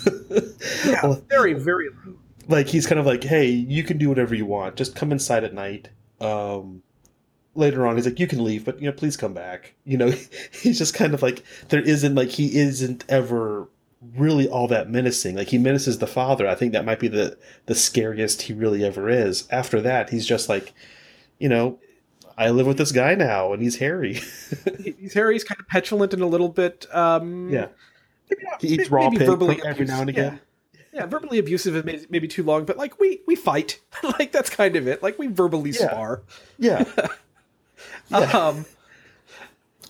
[0.85, 2.15] Yeah, very very low.
[2.49, 4.77] like he's kind of like, hey, you can do whatever you want.
[4.77, 5.89] Just come inside at night.
[6.21, 6.83] Um,
[7.55, 9.75] later on, he's like, you can leave, but you know, please come back.
[9.85, 10.11] You know,
[10.53, 13.69] he's just kind of like there isn't like he isn't ever
[14.17, 15.37] really all that menacing.
[15.37, 16.47] Like he menaces the father.
[16.49, 19.47] I think that might be the the scariest he really ever is.
[19.51, 20.73] After that, he's just like,
[21.39, 21.79] you know,
[22.39, 24.15] I live with this guy now, and he's hairy.
[24.99, 25.35] he's hairy.
[25.35, 26.87] He's kind of petulant and a little bit.
[26.95, 27.69] Um, yeah,
[28.31, 30.41] maybe not, he eats raw maybe pig verbally every now and again.
[30.75, 30.81] Yeah.
[30.93, 33.81] yeah, verbally abusive is maybe, maybe too long, but like we we fight.
[34.19, 35.03] like that's kind of it.
[35.03, 35.89] Like we verbally Yeah.
[35.89, 36.23] spar.
[36.59, 36.85] Yeah,
[38.11, 38.19] Yeah.
[38.19, 38.65] Um,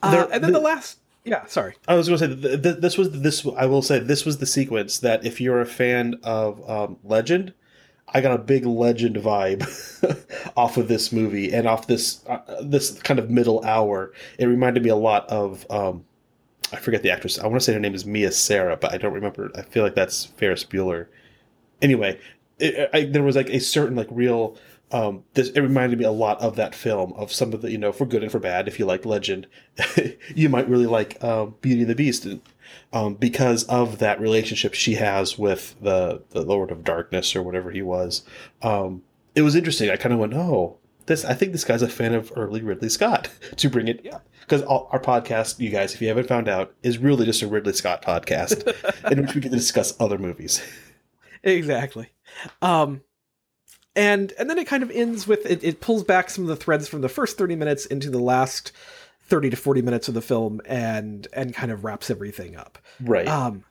[0.02, 0.98] uh, and then the- the last.
[1.24, 1.74] Yeah, sorry.
[1.88, 3.44] I was going to say th- th- this was this.
[3.56, 7.52] I will say this was the sequence that if you're a fan of um, Legend,
[8.08, 9.64] I got a big Legend vibe
[10.56, 14.12] off of this movie and off this uh, this kind of middle hour.
[14.38, 16.04] It reminded me a lot of um,
[16.72, 17.38] I forget the actress.
[17.38, 19.50] I want to say her name is Mia Sara, but I don't remember.
[19.54, 21.06] I feel like that's Ferris Bueller.
[21.82, 22.18] Anyway,
[22.58, 24.56] it, I, there was like a certain like real.
[24.92, 27.78] Um, this it reminded me a lot of that film of some of the you
[27.78, 28.68] know for good and for bad.
[28.68, 29.48] If you like Legend,
[30.34, 32.40] you might really like um, Beauty and the Beast, and,
[32.92, 37.70] um, because of that relationship she has with the the Lord of Darkness or whatever
[37.70, 38.22] he was.
[38.62, 39.02] Um,
[39.34, 39.90] it was interesting.
[39.90, 41.24] I kind of went, oh, this.
[41.24, 44.00] I think this guy's a fan of early Ridley Scott to bring it.
[44.04, 44.18] Yeah.
[44.40, 47.72] Because our podcast, you guys, if you haven't found out, is really just a Ridley
[47.72, 48.64] Scott podcast
[49.10, 50.62] in which we get to discuss other movies.
[51.42, 52.08] exactly
[52.62, 53.02] um
[53.96, 56.56] and and then it kind of ends with it, it pulls back some of the
[56.56, 58.72] threads from the first 30 minutes into the last
[59.26, 62.78] 30 to 40 minutes of the film and and kind of wraps everything up.
[63.00, 63.26] Right.
[63.28, 63.64] um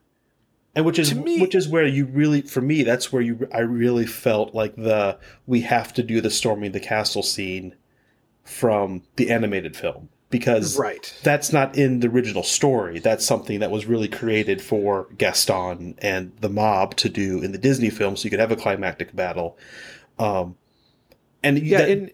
[0.75, 3.59] and which is me- which is where you really for me that's where you I
[3.59, 7.75] really felt like the we have to do the storming the castle scene
[8.43, 11.13] from the animated film because right.
[11.23, 12.99] that's not in the original story.
[12.99, 17.57] That's something that was really created for Gaston and the mob to do in the
[17.57, 19.57] Disney film so you could have a climactic battle.
[20.19, 20.57] Um
[21.41, 22.11] and yeah that- in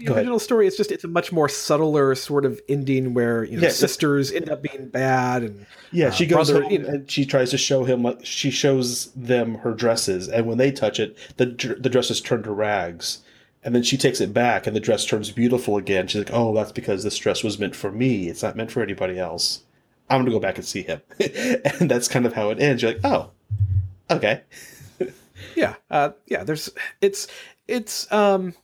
[0.00, 0.22] the Go ahead.
[0.24, 3.68] original story it's just it's a much more subtler sort of ending where you know
[3.68, 6.88] sisters end up being bad and Yeah, uh, she goes brother, you know.
[6.88, 10.72] and she tries to show him like she shows them her dresses, and when they
[10.72, 11.46] touch it, the
[11.78, 13.18] the dresses turn to rags,
[13.62, 16.06] and then she takes it back, and the dress turns beautiful again.
[16.08, 18.28] She's like, "Oh, that's because this dress was meant for me.
[18.28, 19.62] It's not meant for anybody else."
[20.08, 22.82] I'm gonna go back and see him, and that's kind of how it ends.
[22.82, 23.30] You're like, "Oh,
[24.10, 24.40] okay."
[25.56, 26.68] yeah uh yeah there's
[27.00, 27.26] it's
[27.66, 28.54] it's um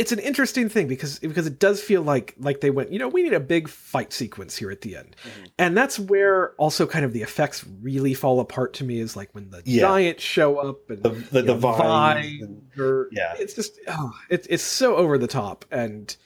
[0.00, 3.08] it's an interesting thing because because it does feel like like they went you know
[3.08, 5.44] we need a big fight sequence here at the end Mm-hmm.
[5.58, 9.28] and that's where also kind of the effects really fall apart to me is like
[9.34, 9.82] when the Yeah.
[9.82, 13.34] giants show up and The the, the know, vines vine and- or- yeah.
[13.38, 16.16] it's just oh it's it's so over the top and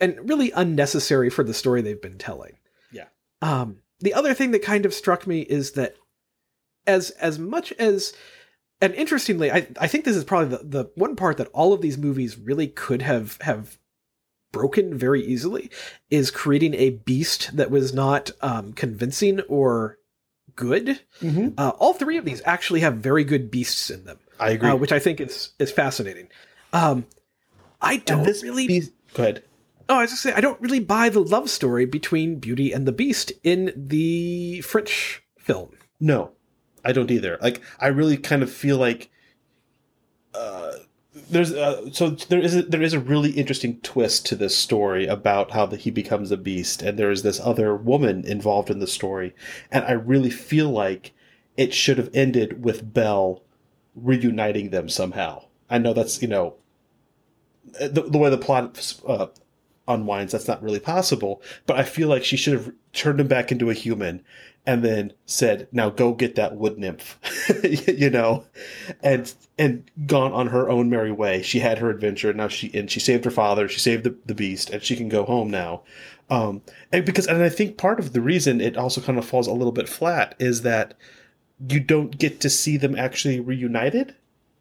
[0.00, 2.56] and really unnecessary for the story they've been telling
[2.92, 3.06] Yeah.
[3.42, 5.94] um the other thing that kind of struck me is that
[6.86, 8.12] as as much as
[8.80, 11.80] and interestingly i i think this is probably the, the one part that all of
[11.80, 13.78] these movies really could have have
[14.52, 15.70] broken very easily
[16.10, 19.98] is creating a beast that was not um convincing or
[20.56, 21.54] good Mhm.
[21.56, 24.70] uh, all three of these actually have very good beasts in them I agree.
[24.70, 26.28] uh, which I think is is fascinating.
[26.72, 27.06] Um,
[27.80, 28.66] I don't this really.
[28.66, 29.42] piece- go ahead.
[29.88, 32.86] oh, I was just saying, I don't really buy the love story between Beauty and
[32.86, 35.70] the Beast in the French film.
[36.00, 36.32] No,
[36.84, 37.38] I don't either.
[37.40, 39.10] Like, I really kind of feel like
[40.34, 40.72] uh,
[41.28, 45.06] there's uh, so there is a, there is a really interesting twist to this story
[45.06, 48.78] about how the, he becomes a beast, and there is this other woman involved in
[48.78, 49.34] the story,
[49.70, 51.12] and I really feel like
[51.56, 53.42] it should have ended with Belle
[53.94, 55.44] reuniting them somehow.
[55.68, 56.54] I know that's you know
[57.80, 59.26] the, the way the plot uh,
[59.92, 61.42] unwinds, that's not really possible.
[61.66, 64.22] But I feel like she should have turned him back into a human
[64.66, 67.18] and then said, "Now go get that wood nymph,"
[67.88, 68.44] you know,
[69.02, 71.42] and and gone on her own merry way.
[71.42, 72.30] She had her adventure.
[72.30, 73.68] And now she and she saved her father.
[73.68, 75.82] She saved the, the beast, and she can go home now.
[76.30, 79.46] Um, and because and I think part of the reason it also kind of falls
[79.46, 80.94] a little bit flat is that
[81.68, 84.14] you don't get to see them actually reunited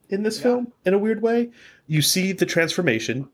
[0.09, 1.51] in this film in a weird way.
[1.87, 3.29] You see the transformation,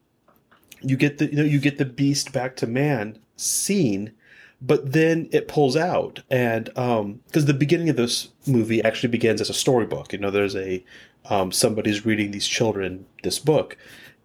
[0.85, 4.13] you get the you know you get the beast back to man scene,
[4.61, 9.41] but then it pulls out and um because the beginning of this movie actually begins
[9.41, 10.13] as a storybook.
[10.13, 10.83] You know, there's a
[11.29, 13.77] um somebody's reading these children this book,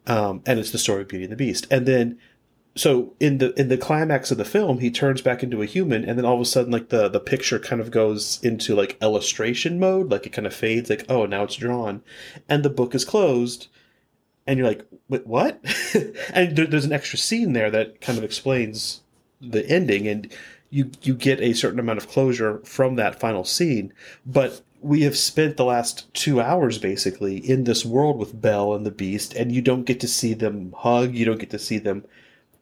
[0.07, 2.19] um and it's the story of Beauty and the Beast, and then
[2.77, 6.05] so in the in the climax of the film he turns back into a human
[6.05, 8.97] and then all of a sudden like the the picture kind of goes into like
[9.03, 10.11] illustration mode.
[10.11, 12.03] Like it kind of fades like oh now it's drawn.
[12.49, 13.69] And the book is closed
[14.51, 15.61] and you're like wait what
[16.35, 19.03] and there, there's an extra scene there that kind of explains
[19.41, 20.33] the ending and
[20.71, 23.93] you you get a certain amount of closure from that final scene
[24.27, 28.87] but we have spent the last two hours basically in this world with Belle and
[28.87, 31.15] the Beast, and you don't get to see them hug.
[31.15, 32.05] You don't get to see them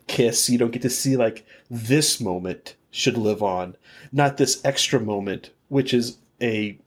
[0.09, 0.51] kiss.
[0.51, 3.77] You don't get to see like this moment should live on,
[4.11, 6.79] not this extra moment, which is a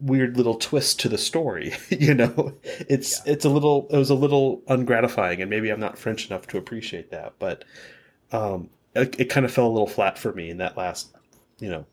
[0.00, 1.74] weird little twist to the story.
[1.90, 3.32] you know, it's yeah.
[3.32, 6.58] it's a little it was a little ungratifying, and maybe I'm not French enough to
[6.58, 7.64] appreciate that, but
[8.32, 11.14] um, it, it kind of fell a little flat for me in that last,
[11.60, 11.86] you know,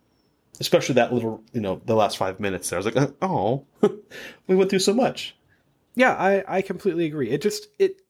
[0.60, 2.78] especially that little, you know, the last five minutes there.
[2.78, 3.66] I was like, oh,
[4.48, 5.36] we went through so much.
[5.96, 7.30] Yeah, I I completely agree.
[7.30, 8.02] It just it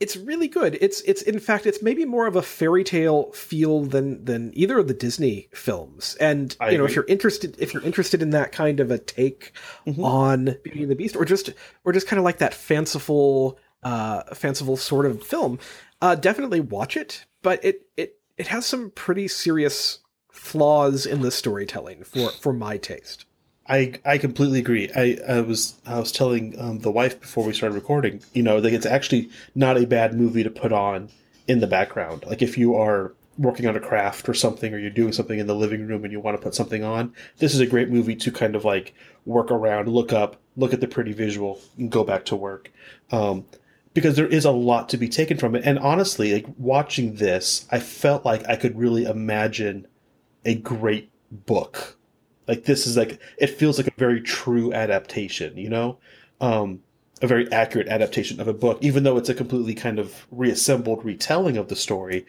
[0.00, 0.78] it's really good.
[0.80, 4.78] It's it's in fact it's maybe more of a fairy tale feel than than either
[4.78, 6.16] of the Disney films.
[6.18, 6.92] And I you know, agree.
[6.92, 9.52] if you're interested if you're interested in that kind of a take
[9.86, 10.02] mm-hmm.
[10.02, 11.50] on Beauty and the Beast, or just
[11.84, 15.58] or just kind of like that fanciful uh fanciful sort of film,
[16.00, 17.26] uh definitely watch it.
[17.42, 19.98] But it it it has some pretty serious
[20.32, 23.26] flaws in the storytelling for for my taste.
[23.70, 24.90] I I completely agree.
[24.94, 28.20] I, I was I was telling um, the wife before we started recording.
[28.32, 31.10] You know, like it's actually not a bad movie to put on
[31.46, 32.24] in the background.
[32.26, 35.46] Like if you are working on a craft or something, or you're doing something in
[35.46, 38.16] the living room and you want to put something on, this is a great movie
[38.16, 38.92] to kind of like
[39.24, 42.72] work around, look up, look at the pretty visual, and go back to work.
[43.12, 43.46] Um,
[43.94, 45.62] because there is a lot to be taken from it.
[45.64, 49.86] And honestly, like watching this, I felt like I could really imagine
[50.44, 51.96] a great book
[52.50, 55.98] like this is like it feels like a very true adaptation, you know,
[56.40, 56.80] um,
[57.22, 61.04] a very accurate adaptation of a book, even though it's a completely kind of reassembled
[61.04, 62.26] retelling of the story.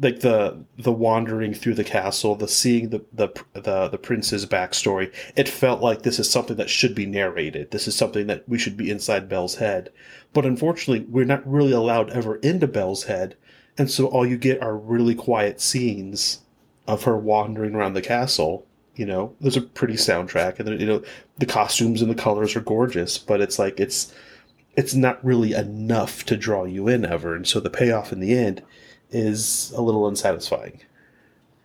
[0.00, 5.12] Like the the wandering through the castle, the seeing the the the, the prince's backstory,
[5.34, 7.72] it felt like this is something that should be narrated.
[7.72, 9.90] This is something that we should be inside Belle's head.
[10.32, 13.36] But unfortunately, we're not really allowed ever into Belle's head,
[13.76, 16.42] and so all you get are really quiet scenes
[16.86, 21.02] of her wandering around the castle you know there's a pretty soundtrack and you know
[21.38, 24.12] the costumes and the colors are gorgeous but it's like it's
[24.76, 27.34] it's not really enough to draw you in ever.
[27.34, 28.62] And so the payoff in the end
[29.10, 30.80] is a little unsatisfying.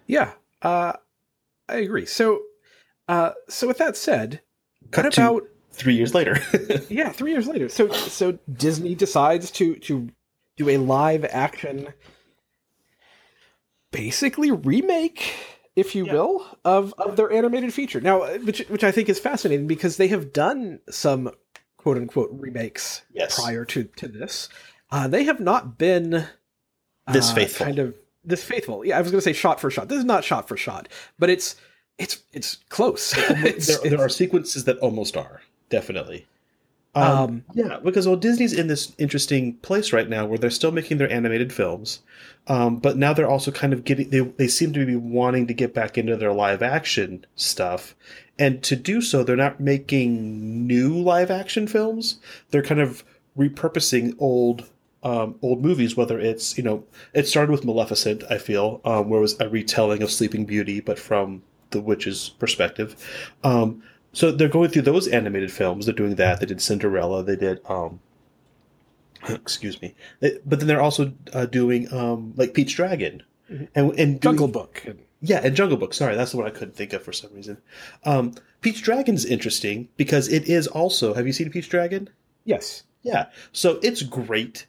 [0.08, 0.94] Yeah uh
[1.68, 2.06] i agree.
[2.06, 2.42] So
[3.08, 4.42] uh so with that said
[4.92, 6.38] Cut what about three years later.
[6.89, 7.70] Yeah three years later.
[7.70, 10.10] So so disney decides to to
[10.58, 11.94] do a live action
[13.92, 15.34] basically remake
[15.80, 16.13] if you yeah.
[16.13, 18.02] will, of, of their animated feature.
[18.02, 21.32] Now, which which I think is fascinating because they have done some
[21.78, 23.39] quote unquote remakes yes.
[23.39, 24.50] prior to to this.
[24.92, 26.28] Uh, they have not been uh,
[27.13, 28.86] this faithful, kind of this faithful.
[28.86, 29.88] Yeah, I was going to say shot for shot.
[29.88, 31.56] This is not shot for shot, but it's
[31.98, 33.13] it's it's close.
[33.18, 33.28] it's,
[33.68, 36.28] there, it's, there are sequences that almost are definitely.
[36.95, 40.71] Um, um, yeah, because well, Disney's in this interesting place right now where they're still
[40.71, 42.02] making their animated films,
[42.47, 45.54] um, but now they're also kind of getting they they seem to be wanting to
[45.54, 47.95] get back into their live action stuff,
[48.39, 52.19] and to do so, they're not making new live action films.
[52.49, 53.04] They're kind of
[53.38, 54.67] repurposing old
[55.04, 59.19] um, old movies, whether it's you know it started with Maleficent, I feel, um, where
[59.19, 62.95] it was a retelling of Sleeping Beauty, but from the witch's perspective.
[63.43, 65.86] Um, so they're going through those animated films.
[65.86, 66.39] They're doing that.
[66.39, 67.24] They did Cinderella.
[67.24, 68.00] They did um,
[69.30, 69.95] excuse me.
[70.19, 73.65] They, but then they're also uh, doing um, like Pete's Dragon mm-hmm.
[73.76, 74.86] and and doing, Jungle Book.
[75.22, 75.93] Yeah, and Jungle Book.
[75.93, 77.58] Sorry, that's the one I couldn't think of for some reason.
[78.06, 81.13] Um, Pete's Dragon is interesting because it is also.
[81.13, 82.10] Have you seen Pete's Dragon?
[82.45, 82.84] Yes.
[83.02, 83.26] Yeah.
[83.52, 84.65] So it's great,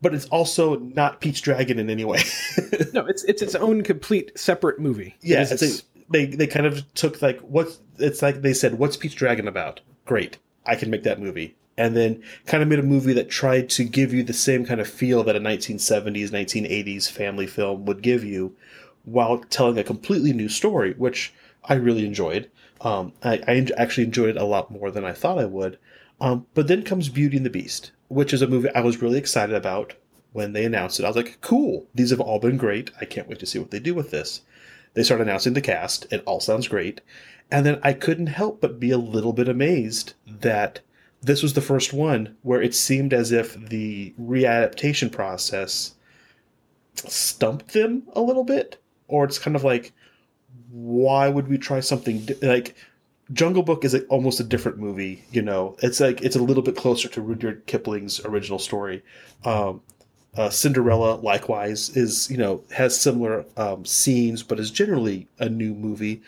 [0.00, 2.20] but it's also not Pete's Dragon in any way.
[2.92, 5.16] no, it's it's its own complete separate movie.
[5.20, 8.96] Yeah, it's, it's, they they kind of took like what it's like they said, "What's
[8.96, 12.84] Pete's Dragon about?" Great, I can make that movie, and then kind of made a
[12.84, 17.10] movie that tried to give you the same kind of feel that a 1970s, 1980s
[17.10, 18.56] family film would give you,
[19.04, 21.32] while telling a completely new story, which
[21.64, 22.50] I really enjoyed.
[22.80, 25.78] Um, I, I, actually enjoyed it a lot more than I thought I would.
[26.18, 29.18] Um, but then comes Beauty and the Beast, which is a movie I was really
[29.18, 29.94] excited about
[30.32, 31.04] when they announced it.
[31.04, 32.90] I was like, cool, these have all been great.
[33.00, 34.42] I can't wait to see what they do with this.
[34.94, 36.12] They start announcing the cast.
[36.12, 37.00] It all sounds great.
[37.50, 40.80] And then I couldn't help but be a little bit amazed that
[41.22, 45.94] this was the first one where it seemed as if the readaptation process
[46.94, 48.80] stumped them a little bit.
[49.08, 49.92] Or it's kind of like,
[50.70, 52.76] why would we try something di- like
[53.32, 55.76] Jungle Book is almost a different movie, you know.
[55.82, 59.02] It's like it's a little bit closer to Rudyard Kipling's original story.
[59.44, 59.82] Um,
[60.36, 65.74] uh, Cinderella, likewise, is you know has similar um, scenes, but is generally a new
[65.74, 66.22] movie.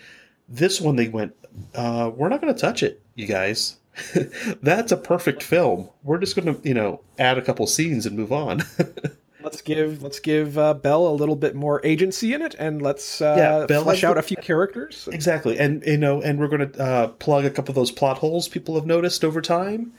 [0.48, 1.34] This one, they went,
[1.74, 3.76] uh, we're not going to touch it, you guys.
[4.62, 5.88] That's a perfect film.
[6.02, 8.62] We're just going to you know add a couple scenes and move on.
[9.42, 13.20] let's give let's give uh, Belle a little bit more agency in it, and let's
[13.20, 15.08] uh, yeah, flesh out a few characters.
[15.12, 18.18] Exactly, and you know, and we're going to uh, plug a couple of those plot
[18.18, 19.92] holes people have noticed over time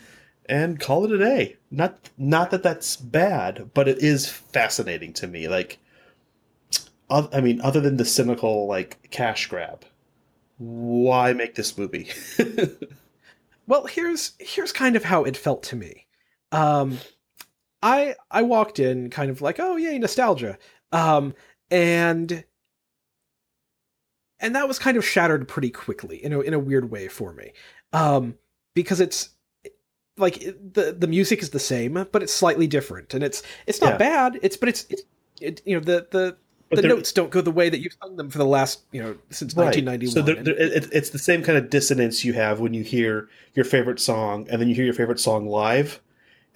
[0.48, 1.58] and call it a day.
[1.72, 5.48] Not not that that's bad, but it is fascinating to me.
[5.48, 5.80] Like
[7.10, 9.86] I mean, other than the cynical like cash grab,
[10.58, 12.10] why make this movie?
[13.68, 16.08] well, here's here's kind of how it felt to me.
[16.52, 16.98] Um,
[17.82, 20.58] I I walked in kind of like, oh yay, nostalgia,
[20.92, 21.34] um,
[21.70, 22.44] and
[24.40, 27.34] and that was kind of shattered pretty quickly in a in a weird way for
[27.34, 27.52] me,
[27.92, 28.36] um,
[28.74, 29.30] because it's
[30.18, 33.94] like the the music is the same, but it's slightly different, and it's it's not
[33.94, 33.98] yeah.
[33.98, 34.40] bad.
[34.42, 35.04] It's but it's, it's
[35.42, 36.38] it, you know the the
[36.70, 39.02] but the notes don't go the way that you've sung them for the last you
[39.02, 39.66] know since right.
[39.66, 42.84] 1991 so they're, they're, it, it's the same kind of dissonance you have when you
[42.84, 46.02] hear your favorite song and then you hear your favorite song live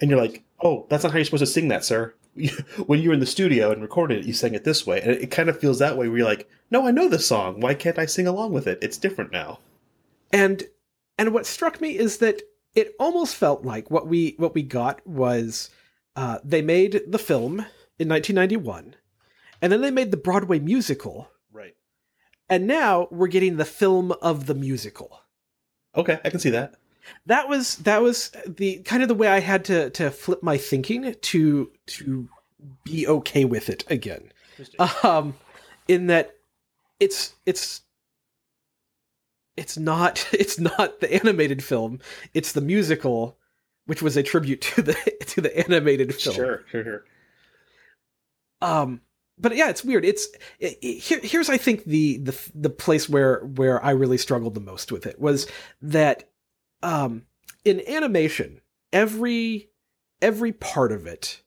[0.00, 2.14] and you're like oh that's not how you're supposed to sing that sir
[2.86, 5.10] when you were in the studio and recorded it you sang it this way and
[5.12, 7.60] it, it kind of feels that way where you're like no i know the song
[7.60, 9.58] why can't i sing along with it it's different now
[10.32, 10.64] and
[11.16, 12.42] and what struck me is that
[12.74, 15.70] it almost felt like what we what we got was
[16.16, 17.64] uh, they made the film
[17.98, 18.94] in 1991
[19.60, 21.28] and then they made the Broadway musical.
[21.52, 21.74] Right.
[22.48, 25.20] And now we're getting the film of the musical.
[25.96, 26.74] Okay, I can see that.
[27.26, 30.58] That was that was the kind of the way I had to to flip my
[30.58, 32.28] thinking to to
[32.84, 34.32] be okay with it again.
[35.02, 35.34] Um
[35.86, 36.36] in that
[37.00, 37.82] it's it's
[39.58, 42.00] it's not it's not the animated film,
[42.34, 43.38] it's the musical
[43.86, 44.94] which was a tribute to the
[45.26, 46.36] to the animated film.
[46.36, 47.04] Sure, sure, sure.
[48.60, 49.00] Um
[49.40, 50.04] but yeah, it's weird.
[50.04, 50.26] It's
[50.58, 54.54] it, it, here, here's I think the the the place where where I really struggled
[54.54, 55.46] the most with it was
[55.82, 56.30] that
[56.82, 57.22] um
[57.64, 58.60] in animation
[58.92, 59.70] every
[60.20, 61.42] every part of it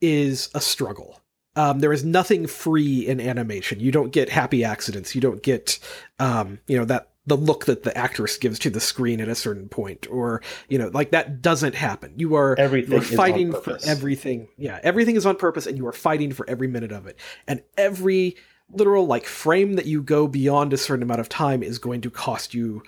[0.00, 1.20] is a struggle.
[1.56, 3.80] Um, there is nothing free in animation.
[3.80, 5.14] You don't get happy accidents.
[5.14, 5.78] You don't get,
[6.18, 9.34] um, you know, that the look that the actress gives to the screen at a
[9.34, 13.78] certain point or you know like that doesn't happen you are everything you're fighting for
[13.86, 17.18] everything yeah everything is on purpose and you are fighting for every minute of it
[17.46, 18.36] and every
[18.70, 22.10] literal like frame that you go beyond a certain amount of time is going to
[22.10, 22.82] cost you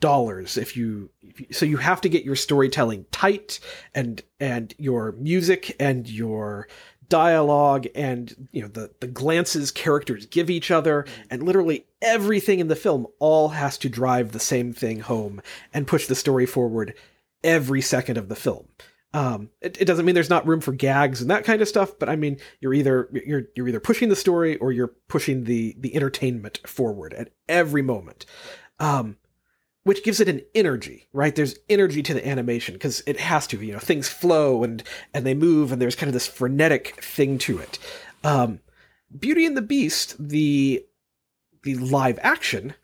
[0.00, 3.60] dollars if you, if you so you have to get your storytelling tight
[3.94, 6.66] and and your music and your
[7.08, 12.68] dialogue and you know the the glances characters give each other and literally everything in
[12.68, 15.42] the film all has to drive the same thing home
[15.74, 16.94] and push the story forward
[17.44, 18.66] every second of the film.
[19.14, 21.98] Um, it, it, doesn't mean there's not room for gags and that kind of stuff
[21.98, 25.76] but i mean you're either you're you're either pushing the story or you're pushing the
[25.78, 28.24] the entertainment forward at every moment.
[28.78, 29.18] Um,
[29.84, 31.34] which gives it an energy, right?
[31.34, 35.26] There's energy to the animation because it has to, you know, things flow and and
[35.26, 37.78] they move and there's kind of this frenetic thing to it.
[38.24, 38.60] Um,
[39.18, 40.84] Beauty and the Beast, the
[41.62, 42.74] the live action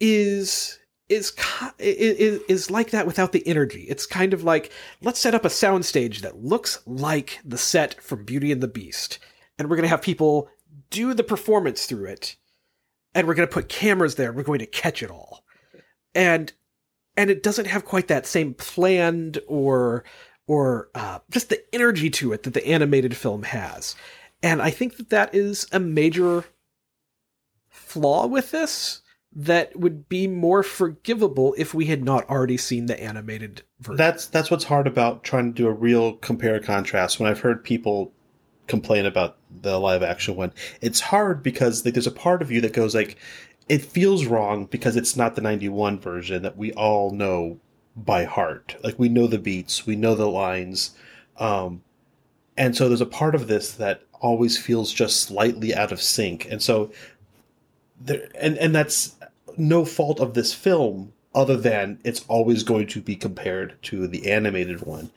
[0.00, 1.32] is is
[1.78, 3.82] is is like that without the energy.
[3.88, 8.24] It's kind of like let's set up a soundstage that looks like the set from
[8.24, 9.18] Beauty and the Beast,
[9.58, 10.48] and we're gonna have people
[10.90, 12.36] do the performance through it,
[13.14, 14.28] and we're gonna put cameras there.
[14.28, 15.44] and We're going to catch it all
[16.14, 16.52] and
[17.16, 20.04] and it doesn't have quite that same planned or
[20.46, 23.94] or uh, just the energy to it that the animated film has.
[24.42, 26.44] And I think that that is a major
[27.68, 29.02] flaw with this
[29.32, 33.96] that would be more forgivable if we had not already seen the animated version.
[33.96, 37.20] That's that's what's hard about trying to do a real compare contrast.
[37.20, 38.12] When I've heard people
[38.66, 42.60] complain about the live action one, it's hard because like, there's a part of you
[42.62, 43.16] that goes like,
[43.68, 47.58] it feels wrong because it's not the 91 version that we all know
[47.96, 48.76] by heart.
[48.82, 50.94] Like we know the beats, we know the lines.
[51.38, 51.82] Um,
[52.56, 56.46] and so there's a part of this that always feels just slightly out of sync.
[56.50, 56.90] And so
[58.00, 59.16] there and and that's
[59.56, 64.30] no fault of this film other than it's always going to be compared to the
[64.30, 65.10] animated one.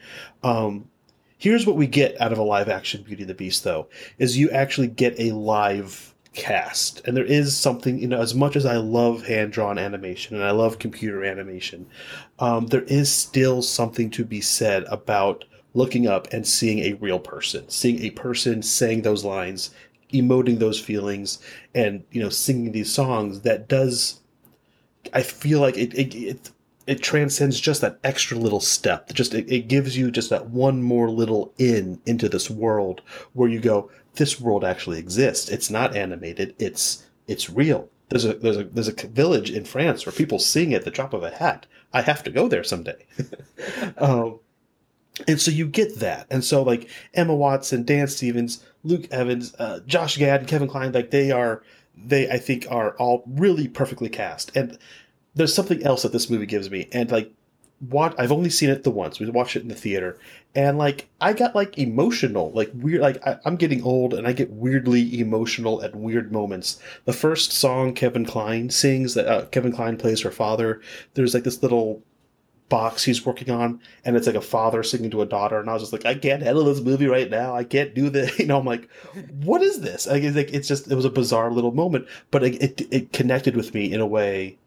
[0.44, 0.90] Um,
[1.38, 3.88] here's what we get out of a live action Beauty and the Beast though
[4.18, 8.56] is you actually get a live cast and there is something you know as much
[8.56, 11.86] as i love hand drawn animation and i love computer animation
[12.40, 17.20] um, there is still something to be said about looking up and seeing a real
[17.20, 19.72] person seeing a person saying those lines
[20.14, 21.40] emoting those feelings
[21.76, 24.22] and you know singing these songs that does
[25.14, 26.52] i feel like it it, it
[26.88, 29.14] it transcends just that extra little step.
[29.14, 33.02] Just it, it, gives you just that one more little in into this world
[33.34, 35.50] where you go, this world actually exists.
[35.50, 36.56] It's not animated.
[36.60, 37.90] It's it's real.
[38.10, 41.14] There's a there's a there's a village in France where people sing at the drop
[41.14, 41.66] of a hat.
[41.94, 43.06] I have to go there someday.
[43.98, 44.40] um,
[45.28, 46.28] and so you get that.
[46.30, 50.92] And so like Emma Watson, Dan Stevens, Luke Evans, uh, Josh Gad, and Kevin Kline,
[50.92, 51.64] like they are
[51.96, 54.56] they I think are all really perfectly cast.
[54.56, 54.78] And
[55.36, 57.32] there's something else that this movie gives me, and like
[57.90, 59.20] I've only seen it the once.
[59.20, 60.18] We watched it in the theater,
[60.54, 63.02] and like I got like emotional, like weird.
[63.02, 66.80] Like I, am getting old, and I get weirdly emotional at weird moments.
[67.06, 70.82] The first song Kevin Kline sings that uh, Kevin Kline plays her father.
[71.16, 72.04] There's like this little
[72.70, 75.74] box he's working on, and it's like a father singing to a daughter, and I
[75.74, 77.56] was just like, I can't handle this movie right now.
[77.56, 78.32] I can't do this.
[78.40, 78.90] You know, I'm like,
[79.44, 80.08] what is this?
[80.08, 83.14] Like, it's, like, it's just it was a bizarre little moment, but it, it, it
[83.14, 84.58] connected with me in a way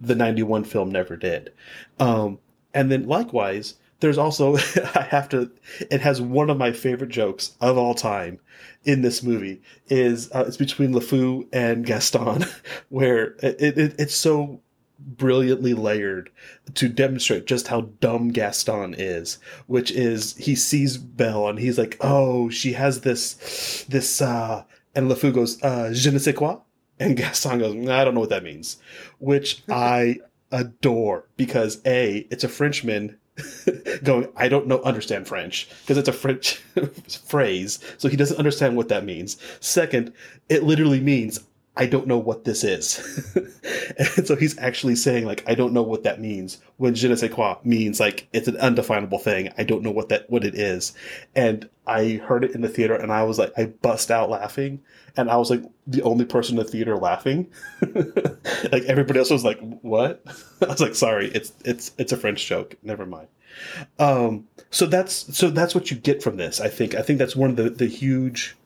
[0.00, 1.52] the '91 film never did.
[1.98, 2.38] Um,
[2.74, 4.56] and then likewise, there's also
[4.94, 5.50] I have to.
[5.90, 8.40] It has one of my favorite jokes of all time
[8.84, 9.60] in this movie.
[9.88, 12.44] Is uh, it's between LeFou and Gaston,
[12.88, 14.60] where it, it, it's so
[14.98, 16.30] brilliantly layered
[16.74, 21.96] to demonstrate just how dumb Gaston is, which is he sees Belle and he's like,
[22.00, 24.64] "Oh, she has this, this," uh,
[24.94, 26.60] and LeFou goes, uh, "Je ne sais quoi,"
[27.00, 28.78] and Gaston goes, "I don't know what that means,"
[29.18, 30.18] which I
[30.50, 33.16] adore because a it's a Frenchman
[34.02, 36.56] going, I don't know, understand French because it's a French
[37.26, 39.36] phrase, so he doesn't understand what that means.
[39.60, 40.12] Second,
[40.48, 41.40] it literally means
[41.78, 42.98] I don't know what this is.
[44.16, 46.58] and so he's actually saying, like, I don't know what that means.
[46.76, 49.50] When je ne sais quoi means like it's an undefinable thing.
[49.56, 50.92] I don't know what that what it is.
[51.36, 54.80] And I heard it in the theater and I was like I bust out laughing
[55.16, 57.48] and I was like the only person in the theater laughing.
[58.72, 60.24] like everybody else was like, What?
[60.62, 62.74] I was like, sorry, it's it's it's a French joke.
[62.82, 63.28] Never mind.
[64.00, 66.96] Um so that's so that's what you get from this, I think.
[66.96, 68.56] I think that's one of the, the huge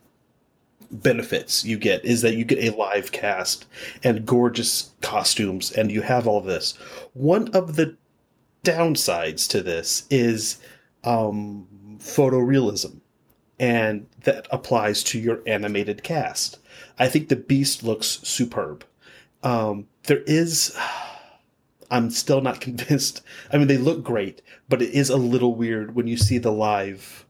[0.92, 3.66] benefits you get is that you get a live cast
[4.04, 6.72] and gorgeous costumes and you have all this.
[7.14, 7.96] One of the
[8.64, 10.58] downsides to this is
[11.04, 11.66] um,
[11.98, 13.00] photorealism,
[13.58, 16.58] and that applies to your animated cast.
[16.98, 18.84] I think the Beast looks superb.
[19.42, 20.76] Um, there is.
[21.90, 23.20] I'm still not convinced.
[23.52, 26.50] I mean, they look great, but it is a little weird when you see the
[26.50, 27.21] live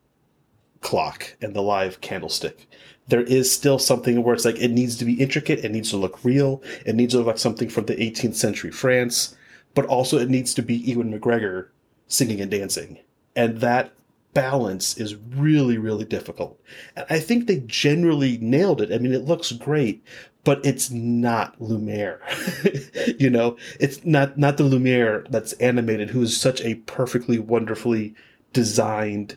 [0.83, 2.69] clock and the live candlestick
[3.09, 5.97] there is still something where it's like it needs to be intricate, it needs to
[5.97, 9.37] look real, it needs to look like something from the 18th century France,
[9.75, 11.69] but also it needs to be Ewan McGregor
[12.07, 12.99] singing and dancing.
[13.35, 13.93] And that
[14.35, 16.61] balance is really, really difficult.
[16.97, 18.93] And I think they generally nailed it.
[18.93, 20.05] I mean, it looks great,
[20.45, 22.21] but it's not Lumiere.
[23.19, 28.15] you know, it's not not the Lumiere that's animated, who is such a perfectly, wonderfully
[28.53, 29.37] designed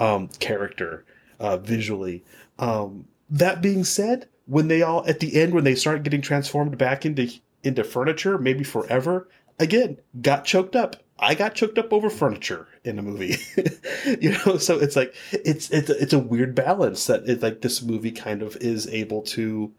[0.00, 1.04] um, character
[1.38, 2.24] uh, visually.
[2.58, 6.76] Um, that being said, when they all at the end when they start getting transformed
[6.76, 7.32] back into
[7.62, 9.28] into furniture, maybe forever,
[9.60, 10.96] again, got choked up.
[11.22, 13.36] I got choked up over furniture in a movie,
[14.20, 14.56] you know.
[14.56, 18.42] So it's like it's it's it's a weird balance that it like this movie kind
[18.42, 19.70] of is able to.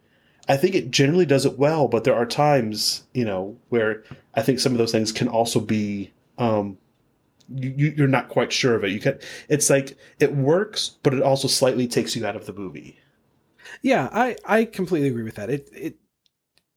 [0.48, 4.04] I think it generally does it well, but there are times you know where
[4.36, 6.78] I think some of those things can also be um,
[7.56, 8.92] you, you're not quite sure of it.
[8.92, 9.20] You can.
[9.50, 13.00] It's like it works, but it also slightly takes you out of the movie.
[13.82, 15.50] Yeah, I I completely agree with that.
[15.50, 15.96] It it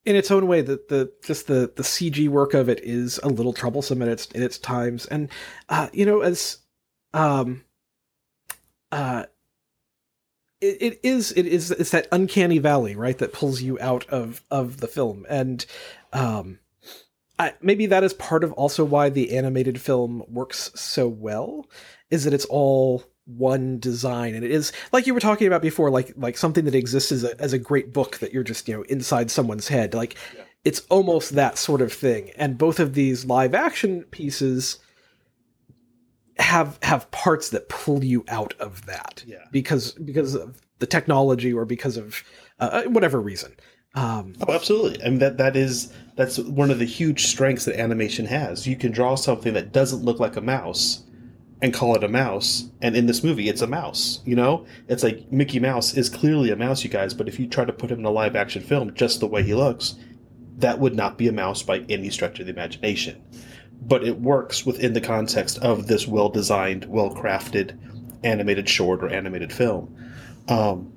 [0.04, 3.28] in its own way that the just the the CG work of it is a
[3.28, 5.28] little troublesome at its in its times, and
[5.68, 6.58] uh, you know as
[7.12, 7.64] um
[8.90, 9.24] uh
[10.60, 14.42] it, it is it is it's that uncanny valley right that pulls you out of
[14.50, 15.66] of the film and
[16.12, 16.58] um
[17.38, 21.68] I, maybe that is part of also why the animated film works so well
[22.10, 25.90] is that it's all one design and it is like you were talking about before
[25.90, 28.76] like like something that exists as a, as a great book that you're just you
[28.76, 30.44] know inside someone's head like yeah.
[30.64, 34.78] it's almost that sort of thing and both of these live action pieces
[36.38, 39.38] have have parts that pull you out of that yeah.
[39.50, 42.22] because because of the technology or because of
[42.60, 43.54] uh, whatever reason
[43.94, 45.02] um, oh, absolutely.
[45.02, 48.66] I mean that that is that's one of the huge strengths that animation has.
[48.66, 51.02] You can draw something that doesn't look like a mouse
[51.62, 54.20] and call it a mouse, and in this movie, it's a mouse.
[54.24, 57.14] You know, it's like Mickey Mouse is clearly a mouse, you guys.
[57.14, 59.42] But if you try to put him in a live action film just the way
[59.42, 59.94] he looks,
[60.58, 63.22] that would not be a mouse by any stretch of the imagination.
[63.80, 67.78] But it works within the context of this well designed, well crafted
[68.24, 69.94] animated short or animated film.
[70.48, 70.93] Um,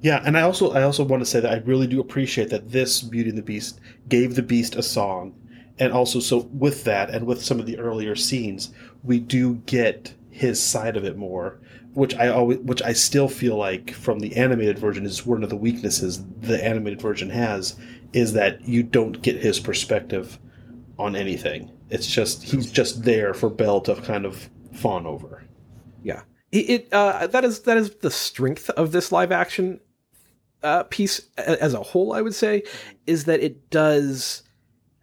[0.00, 2.70] yeah, and I also I also want to say that I really do appreciate that
[2.70, 5.34] this Beauty and the Beast gave the Beast a song,
[5.78, 8.70] and also so with that and with some of the earlier scenes,
[9.02, 11.58] we do get his side of it more,
[11.94, 15.50] which I always which I still feel like from the animated version is one of
[15.50, 17.76] the weaknesses the animated version has
[18.12, 20.38] is that you don't get his perspective
[20.98, 21.72] on anything.
[21.90, 25.44] It's just he's just there for Belle to kind of fawn over.
[26.04, 26.22] Yeah.
[26.50, 29.80] It, uh, that is that is the strength of this live action
[30.62, 32.62] uh, piece as a whole, I would say,
[33.06, 34.42] is that it does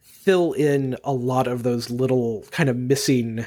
[0.01, 3.45] fill in a lot of those little kind of missing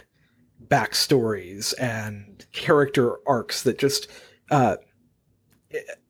[0.68, 4.06] backstories and character arcs that just
[4.50, 4.76] uh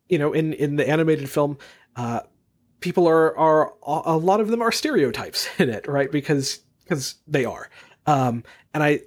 [0.09, 1.57] you know in in the animated film
[1.96, 2.20] uh
[2.80, 6.12] people are are a lot of them are stereotypes in it right?
[6.12, 7.70] Because because they are.
[8.07, 8.44] Um
[8.74, 9.01] and i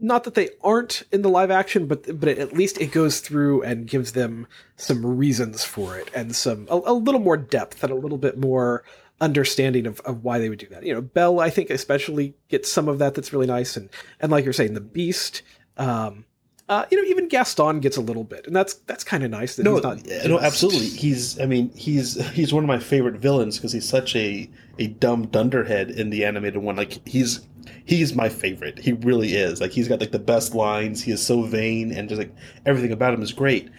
[0.00, 3.62] not that they aren't in the live action but but at least it goes through
[3.62, 7.92] and gives them some reasons for it and some a, a little more depth and
[7.92, 8.84] a little bit more
[9.20, 10.84] understanding of, of why they would do that.
[10.84, 13.88] You know, Belle, I think especially gets some of that that's really nice, and
[14.20, 15.42] and like you're saying, the Beast,
[15.76, 16.24] um,
[16.68, 19.56] uh, you know, even Gaston gets a little bit, and that's that's kind of nice.
[19.56, 20.86] That no, he's not no, absolutely.
[20.86, 24.88] He's, I mean, he's he's one of my favorite villains because he's such a a
[24.88, 26.76] dumb dunderhead in the animated one.
[26.76, 27.40] Like he's
[27.84, 28.78] he's my favorite.
[28.78, 29.60] He really is.
[29.60, 31.02] Like he's got like the best lines.
[31.02, 32.34] He is so vain and just like
[32.66, 33.70] everything about him is great.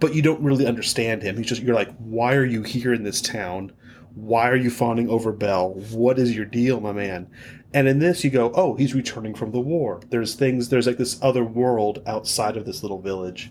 [0.00, 1.36] But you don't really understand him.
[1.36, 3.72] He's just you're like, why are you here in this town?
[4.14, 5.70] Why are you fawning over Belle?
[5.90, 7.28] What is your deal, my man?
[7.72, 10.00] And in this, you go, oh, he's returning from the war.
[10.10, 13.50] There's things, there's like this other world outside of this little village.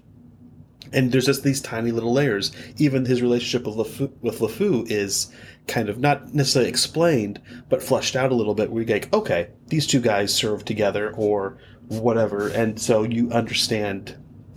[0.93, 2.53] And there's just these tiny little layers.
[2.77, 5.33] Even his relationship with LeFou, with LeFou is
[5.67, 8.71] kind of not necessarily explained, but fleshed out a little bit.
[8.71, 11.57] Where you like, okay, these two guys serve together or
[11.87, 14.15] whatever, and so you understand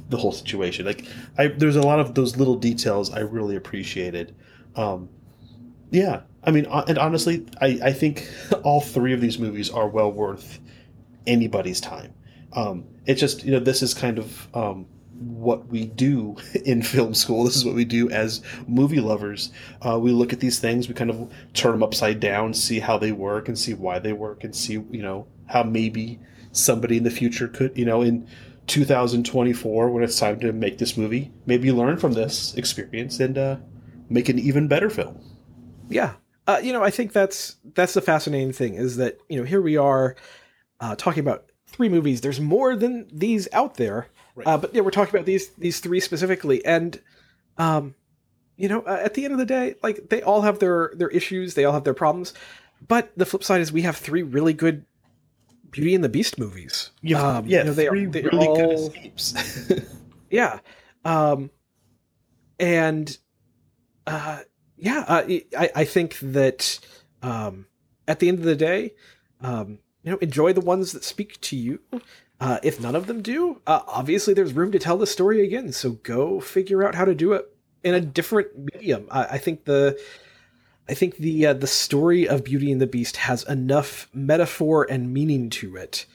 [0.08, 0.86] the whole situation.
[0.86, 1.04] Like,
[1.36, 4.34] I, there's a lot of those little details I really appreciated.
[4.76, 5.08] Um,
[5.90, 8.28] yeah, I mean, and honestly, I, I think
[8.62, 10.60] all three of these movies are well worth
[11.26, 12.14] anybody's time.
[12.52, 14.86] Um, it's just you know this is kind of um,
[15.18, 17.44] what we do in film school.
[17.44, 19.52] This is what we do as movie lovers.
[19.82, 22.98] Uh, we look at these things, we kind of turn them upside down, see how
[22.98, 26.18] they work, and see why they work, and see you know how maybe
[26.52, 28.26] somebody in the future could you know in
[28.66, 33.56] 2024 when it's time to make this movie maybe learn from this experience and uh,
[34.08, 35.20] make an even better film
[35.88, 36.14] yeah
[36.46, 39.60] uh, you know i think that's that's the fascinating thing is that you know here
[39.60, 40.16] we are
[40.80, 44.46] uh, talking about three movies there's more than these out there right.
[44.46, 47.00] uh, but yeah we're talking about these these three specifically and
[47.58, 47.94] um
[48.56, 51.08] you know uh, at the end of the day like they all have their their
[51.08, 52.32] issues they all have their problems
[52.86, 54.84] but the flip side is we have three really good
[55.70, 58.70] beauty and the beast movies um, yeah you know, they three are, really all, good
[58.78, 59.34] escapes
[60.30, 60.60] yeah
[61.04, 61.50] um
[62.60, 63.18] and
[64.06, 64.40] uh
[64.76, 65.24] yeah, uh,
[65.58, 66.78] I, I think that
[67.22, 67.66] um,
[68.06, 68.94] at the end of the day,
[69.40, 71.80] um, you know, enjoy the ones that speak to you.
[72.38, 75.72] Uh, if none of them do, uh, obviously there's room to tell the story again.
[75.72, 77.46] So go figure out how to do it
[77.82, 79.06] in a different medium.
[79.10, 79.98] I, I think the
[80.88, 85.12] I think the uh, the story of Beauty and the Beast has enough metaphor and
[85.12, 86.06] meaning to it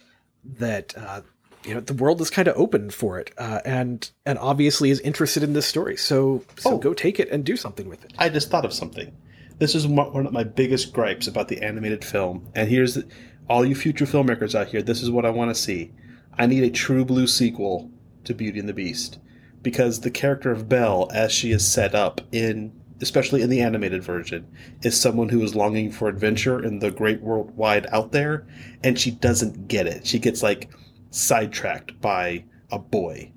[0.43, 1.21] that uh,
[1.65, 4.99] you know the world is kind of open for it uh, and and obviously is
[5.01, 8.13] interested in this story so so oh, go take it and do something with it
[8.17, 9.15] i just thought of something
[9.59, 13.07] this is one of my biggest gripes about the animated film and here's the,
[13.47, 15.91] all you future filmmakers out here this is what i want to see
[16.37, 17.89] i need a true blue sequel
[18.23, 19.19] to beauty and the beast
[19.61, 22.71] because the character of belle as she is set up in
[23.01, 24.45] especially in the animated version
[24.83, 28.45] is someone who is longing for adventure in the great world wide out there
[28.83, 30.69] and she doesn't get it she gets like
[31.11, 33.31] sidetracked by a boy.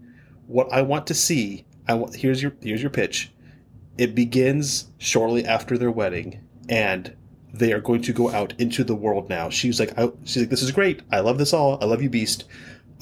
[0.47, 3.33] What I want to see, I want here's your here's your pitch.
[3.99, 7.15] It begins shortly after their wedding, and
[7.53, 9.51] they are going to go out into the world now.
[9.51, 11.03] She's like, I, she's like, this is great.
[11.13, 11.79] I love this all.
[11.81, 12.45] I love you, Beast.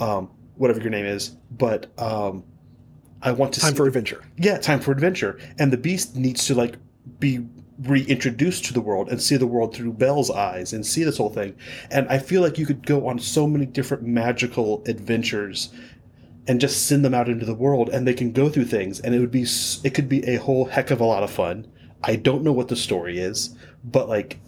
[0.00, 2.44] Um, whatever your name is, but um,
[3.22, 4.22] I want to time see, for adventure.
[4.36, 5.38] Yeah, time for adventure.
[5.58, 6.76] And the Beast needs to like
[7.18, 7.46] be
[7.80, 11.30] reintroduced to the world and see the world through Belle's eyes and see this whole
[11.30, 11.56] thing.
[11.90, 15.70] And I feel like you could go on so many different magical adventures
[16.46, 19.14] and just send them out into the world and they can go through things and
[19.14, 19.46] it would be
[19.84, 21.66] it could be a whole heck of a lot of fun.
[22.02, 24.38] I don't know what the story is, but like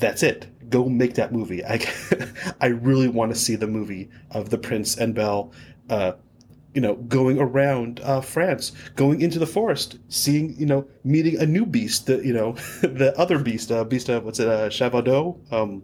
[0.00, 0.46] that's it.
[0.68, 1.64] Go make that movie.
[1.64, 1.80] I
[2.60, 5.52] I really want to see the movie of the prince and Belle
[5.90, 6.12] uh,
[6.74, 11.46] you know, going around uh, France, going into the forest, seeing, you know, meeting a
[11.46, 12.52] new beast, the, you know,
[12.82, 15.32] the other beast, uh, beast of, what's it, uh?
[15.50, 15.82] Um,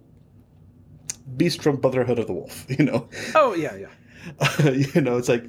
[1.37, 3.09] beast from Brotherhood of the Wolf, you know?
[3.35, 4.70] Oh, yeah, yeah.
[4.70, 5.45] you know, it's like,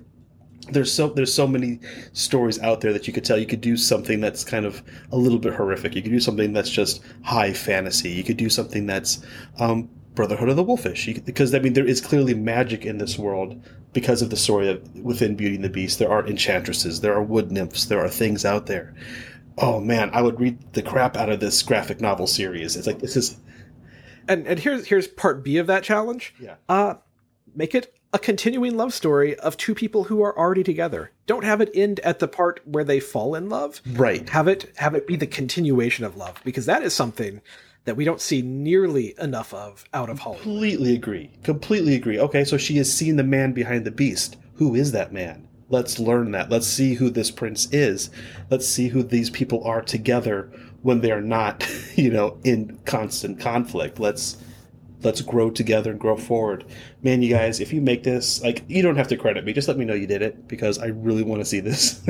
[0.72, 1.80] there's so there's so many
[2.13, 5.18] stories out there that you could tell you could do something that's kind of a
[5.18, 8.86] little bit horrific you could do something that's just high fantasy you could do something
[8.86, 9.24] that's
[9.59, 13.61] um, Brotherhood of the Wolfish, because I mean there is clearly magic in this world
[13.93, 15.99] because of the story of within Beauty and the Beast.
[15.99, 18.95] There are enchantresses, there are wood nymphs, there are things out there.
[19.57, 22.76] Oh man, I would read the crap out of this graphic novel series.
[22.76, 23.38] It's like this is,
[24.28, 26.34] and and here's here's part B of that challenge.
[26.39, 26.95] Yeah, uh,
[27.53, 31.11] make it a continuing love story of two people who are already together.
[31.28, 33.82] Don't have it end at the part where they fall in love.
[33.86, 34.28] Right.
[34.30, 37.41] Have it have it be the continuation of love because that is something
[37.84, 40.43] that we don't see nearly enough of out of Hollywood.
[40.43, 41.30] Completely agree.
[41.43, 42.18] Completely agree.
[42.18, 44.38] Okay, so she has seen the man behind the beast.
[44.55, 45.49] Who is that man?
[45.68, 46.49] Let's learn that.
[46.49, 48.09] Let's see who this prince is.
[48.49, 50.49] Let's see who these people are together
[50.84, 53.99] when they're not, you know, in constant conflict.
[53.99, 54.38] Let's
[55.03, 56.65] let's grow together and grow forward.
[57.01, 59.53] Man, you guys, if you make this, like you don't have to credit me.
[59.53, 62.01] Just let me know you did it because I really want to see this.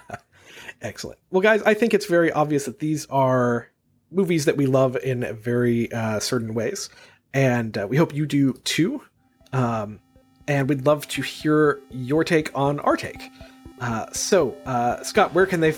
[0.82, 1.18] Excellent.
[1.30, 3.68] Well, guys, I think it's very obvious that these are
[4.10, 6.88] movies that we love in very uh, certain ways,
[7.32, 9.02] and uh, we hope you do too.
[9.52, 10.00] Um,
[10.48, 13.30] and we'd love to hear your take on our take.
[13.80, 15.74] Uh, so, uh, Scott, where can they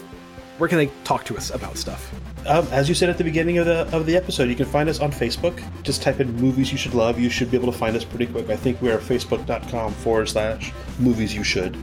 [0.59, 2.13] where can they talk to us about stuff?
[2.47, 4.89] Um, as you said at the beginning of the of the episode, you can find
[4.89, 5.63] us on Facebook.
[5.83, 8.27] Just type in "movies you should love." You should be able to find us pretty
[8.27, 8.51] quick.
[8.51, 11.77] I think we are facebook.com forward slash movies you should,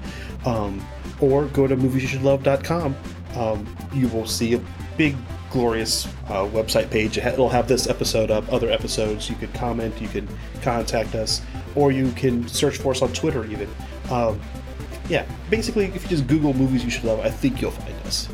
[0.45, 0.85] um,
[1.19, 2.95] or go to moviesyoushouldlove.com.
[3.35, 4.61] Um, you will see a
[4.97, 5.15] big
[5.49, 7.17] glorious uh, website page.
[7.17, 9.29] It'll have this episode up, other episodes.
[9.29, 10.27] You could comment, you can
[10.61, 11.41] contact us,
[11.75, 13.69] or you can search for us on Twitter even.
[14.11, 14.39] Um,
[15.09, 18.29] yeah, basically, if you just Google movies you should love, I think you'll find us.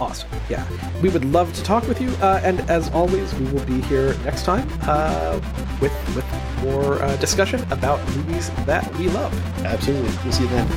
[0.00, 0.28] Awesome.
[0.48, 0.66] Yeah.
[1.02, 2.08] We would love to talk with you.
[2.20, 5.38] Uh, and as always, we will be here next time uh,
[5.80, 6.24] with, with
[6.62, 9.32] more uh, discussion about movies that we love.
[9.64, 10.10] Absolutely.
[10.24, 10.68] We'll see you then.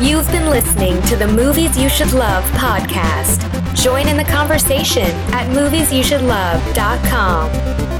[0.00, 3.44] You've been listening to the Movies You Should Love podcast.
[3.74, 7.99] Join in the conversation at moviesyoushouldlove.com.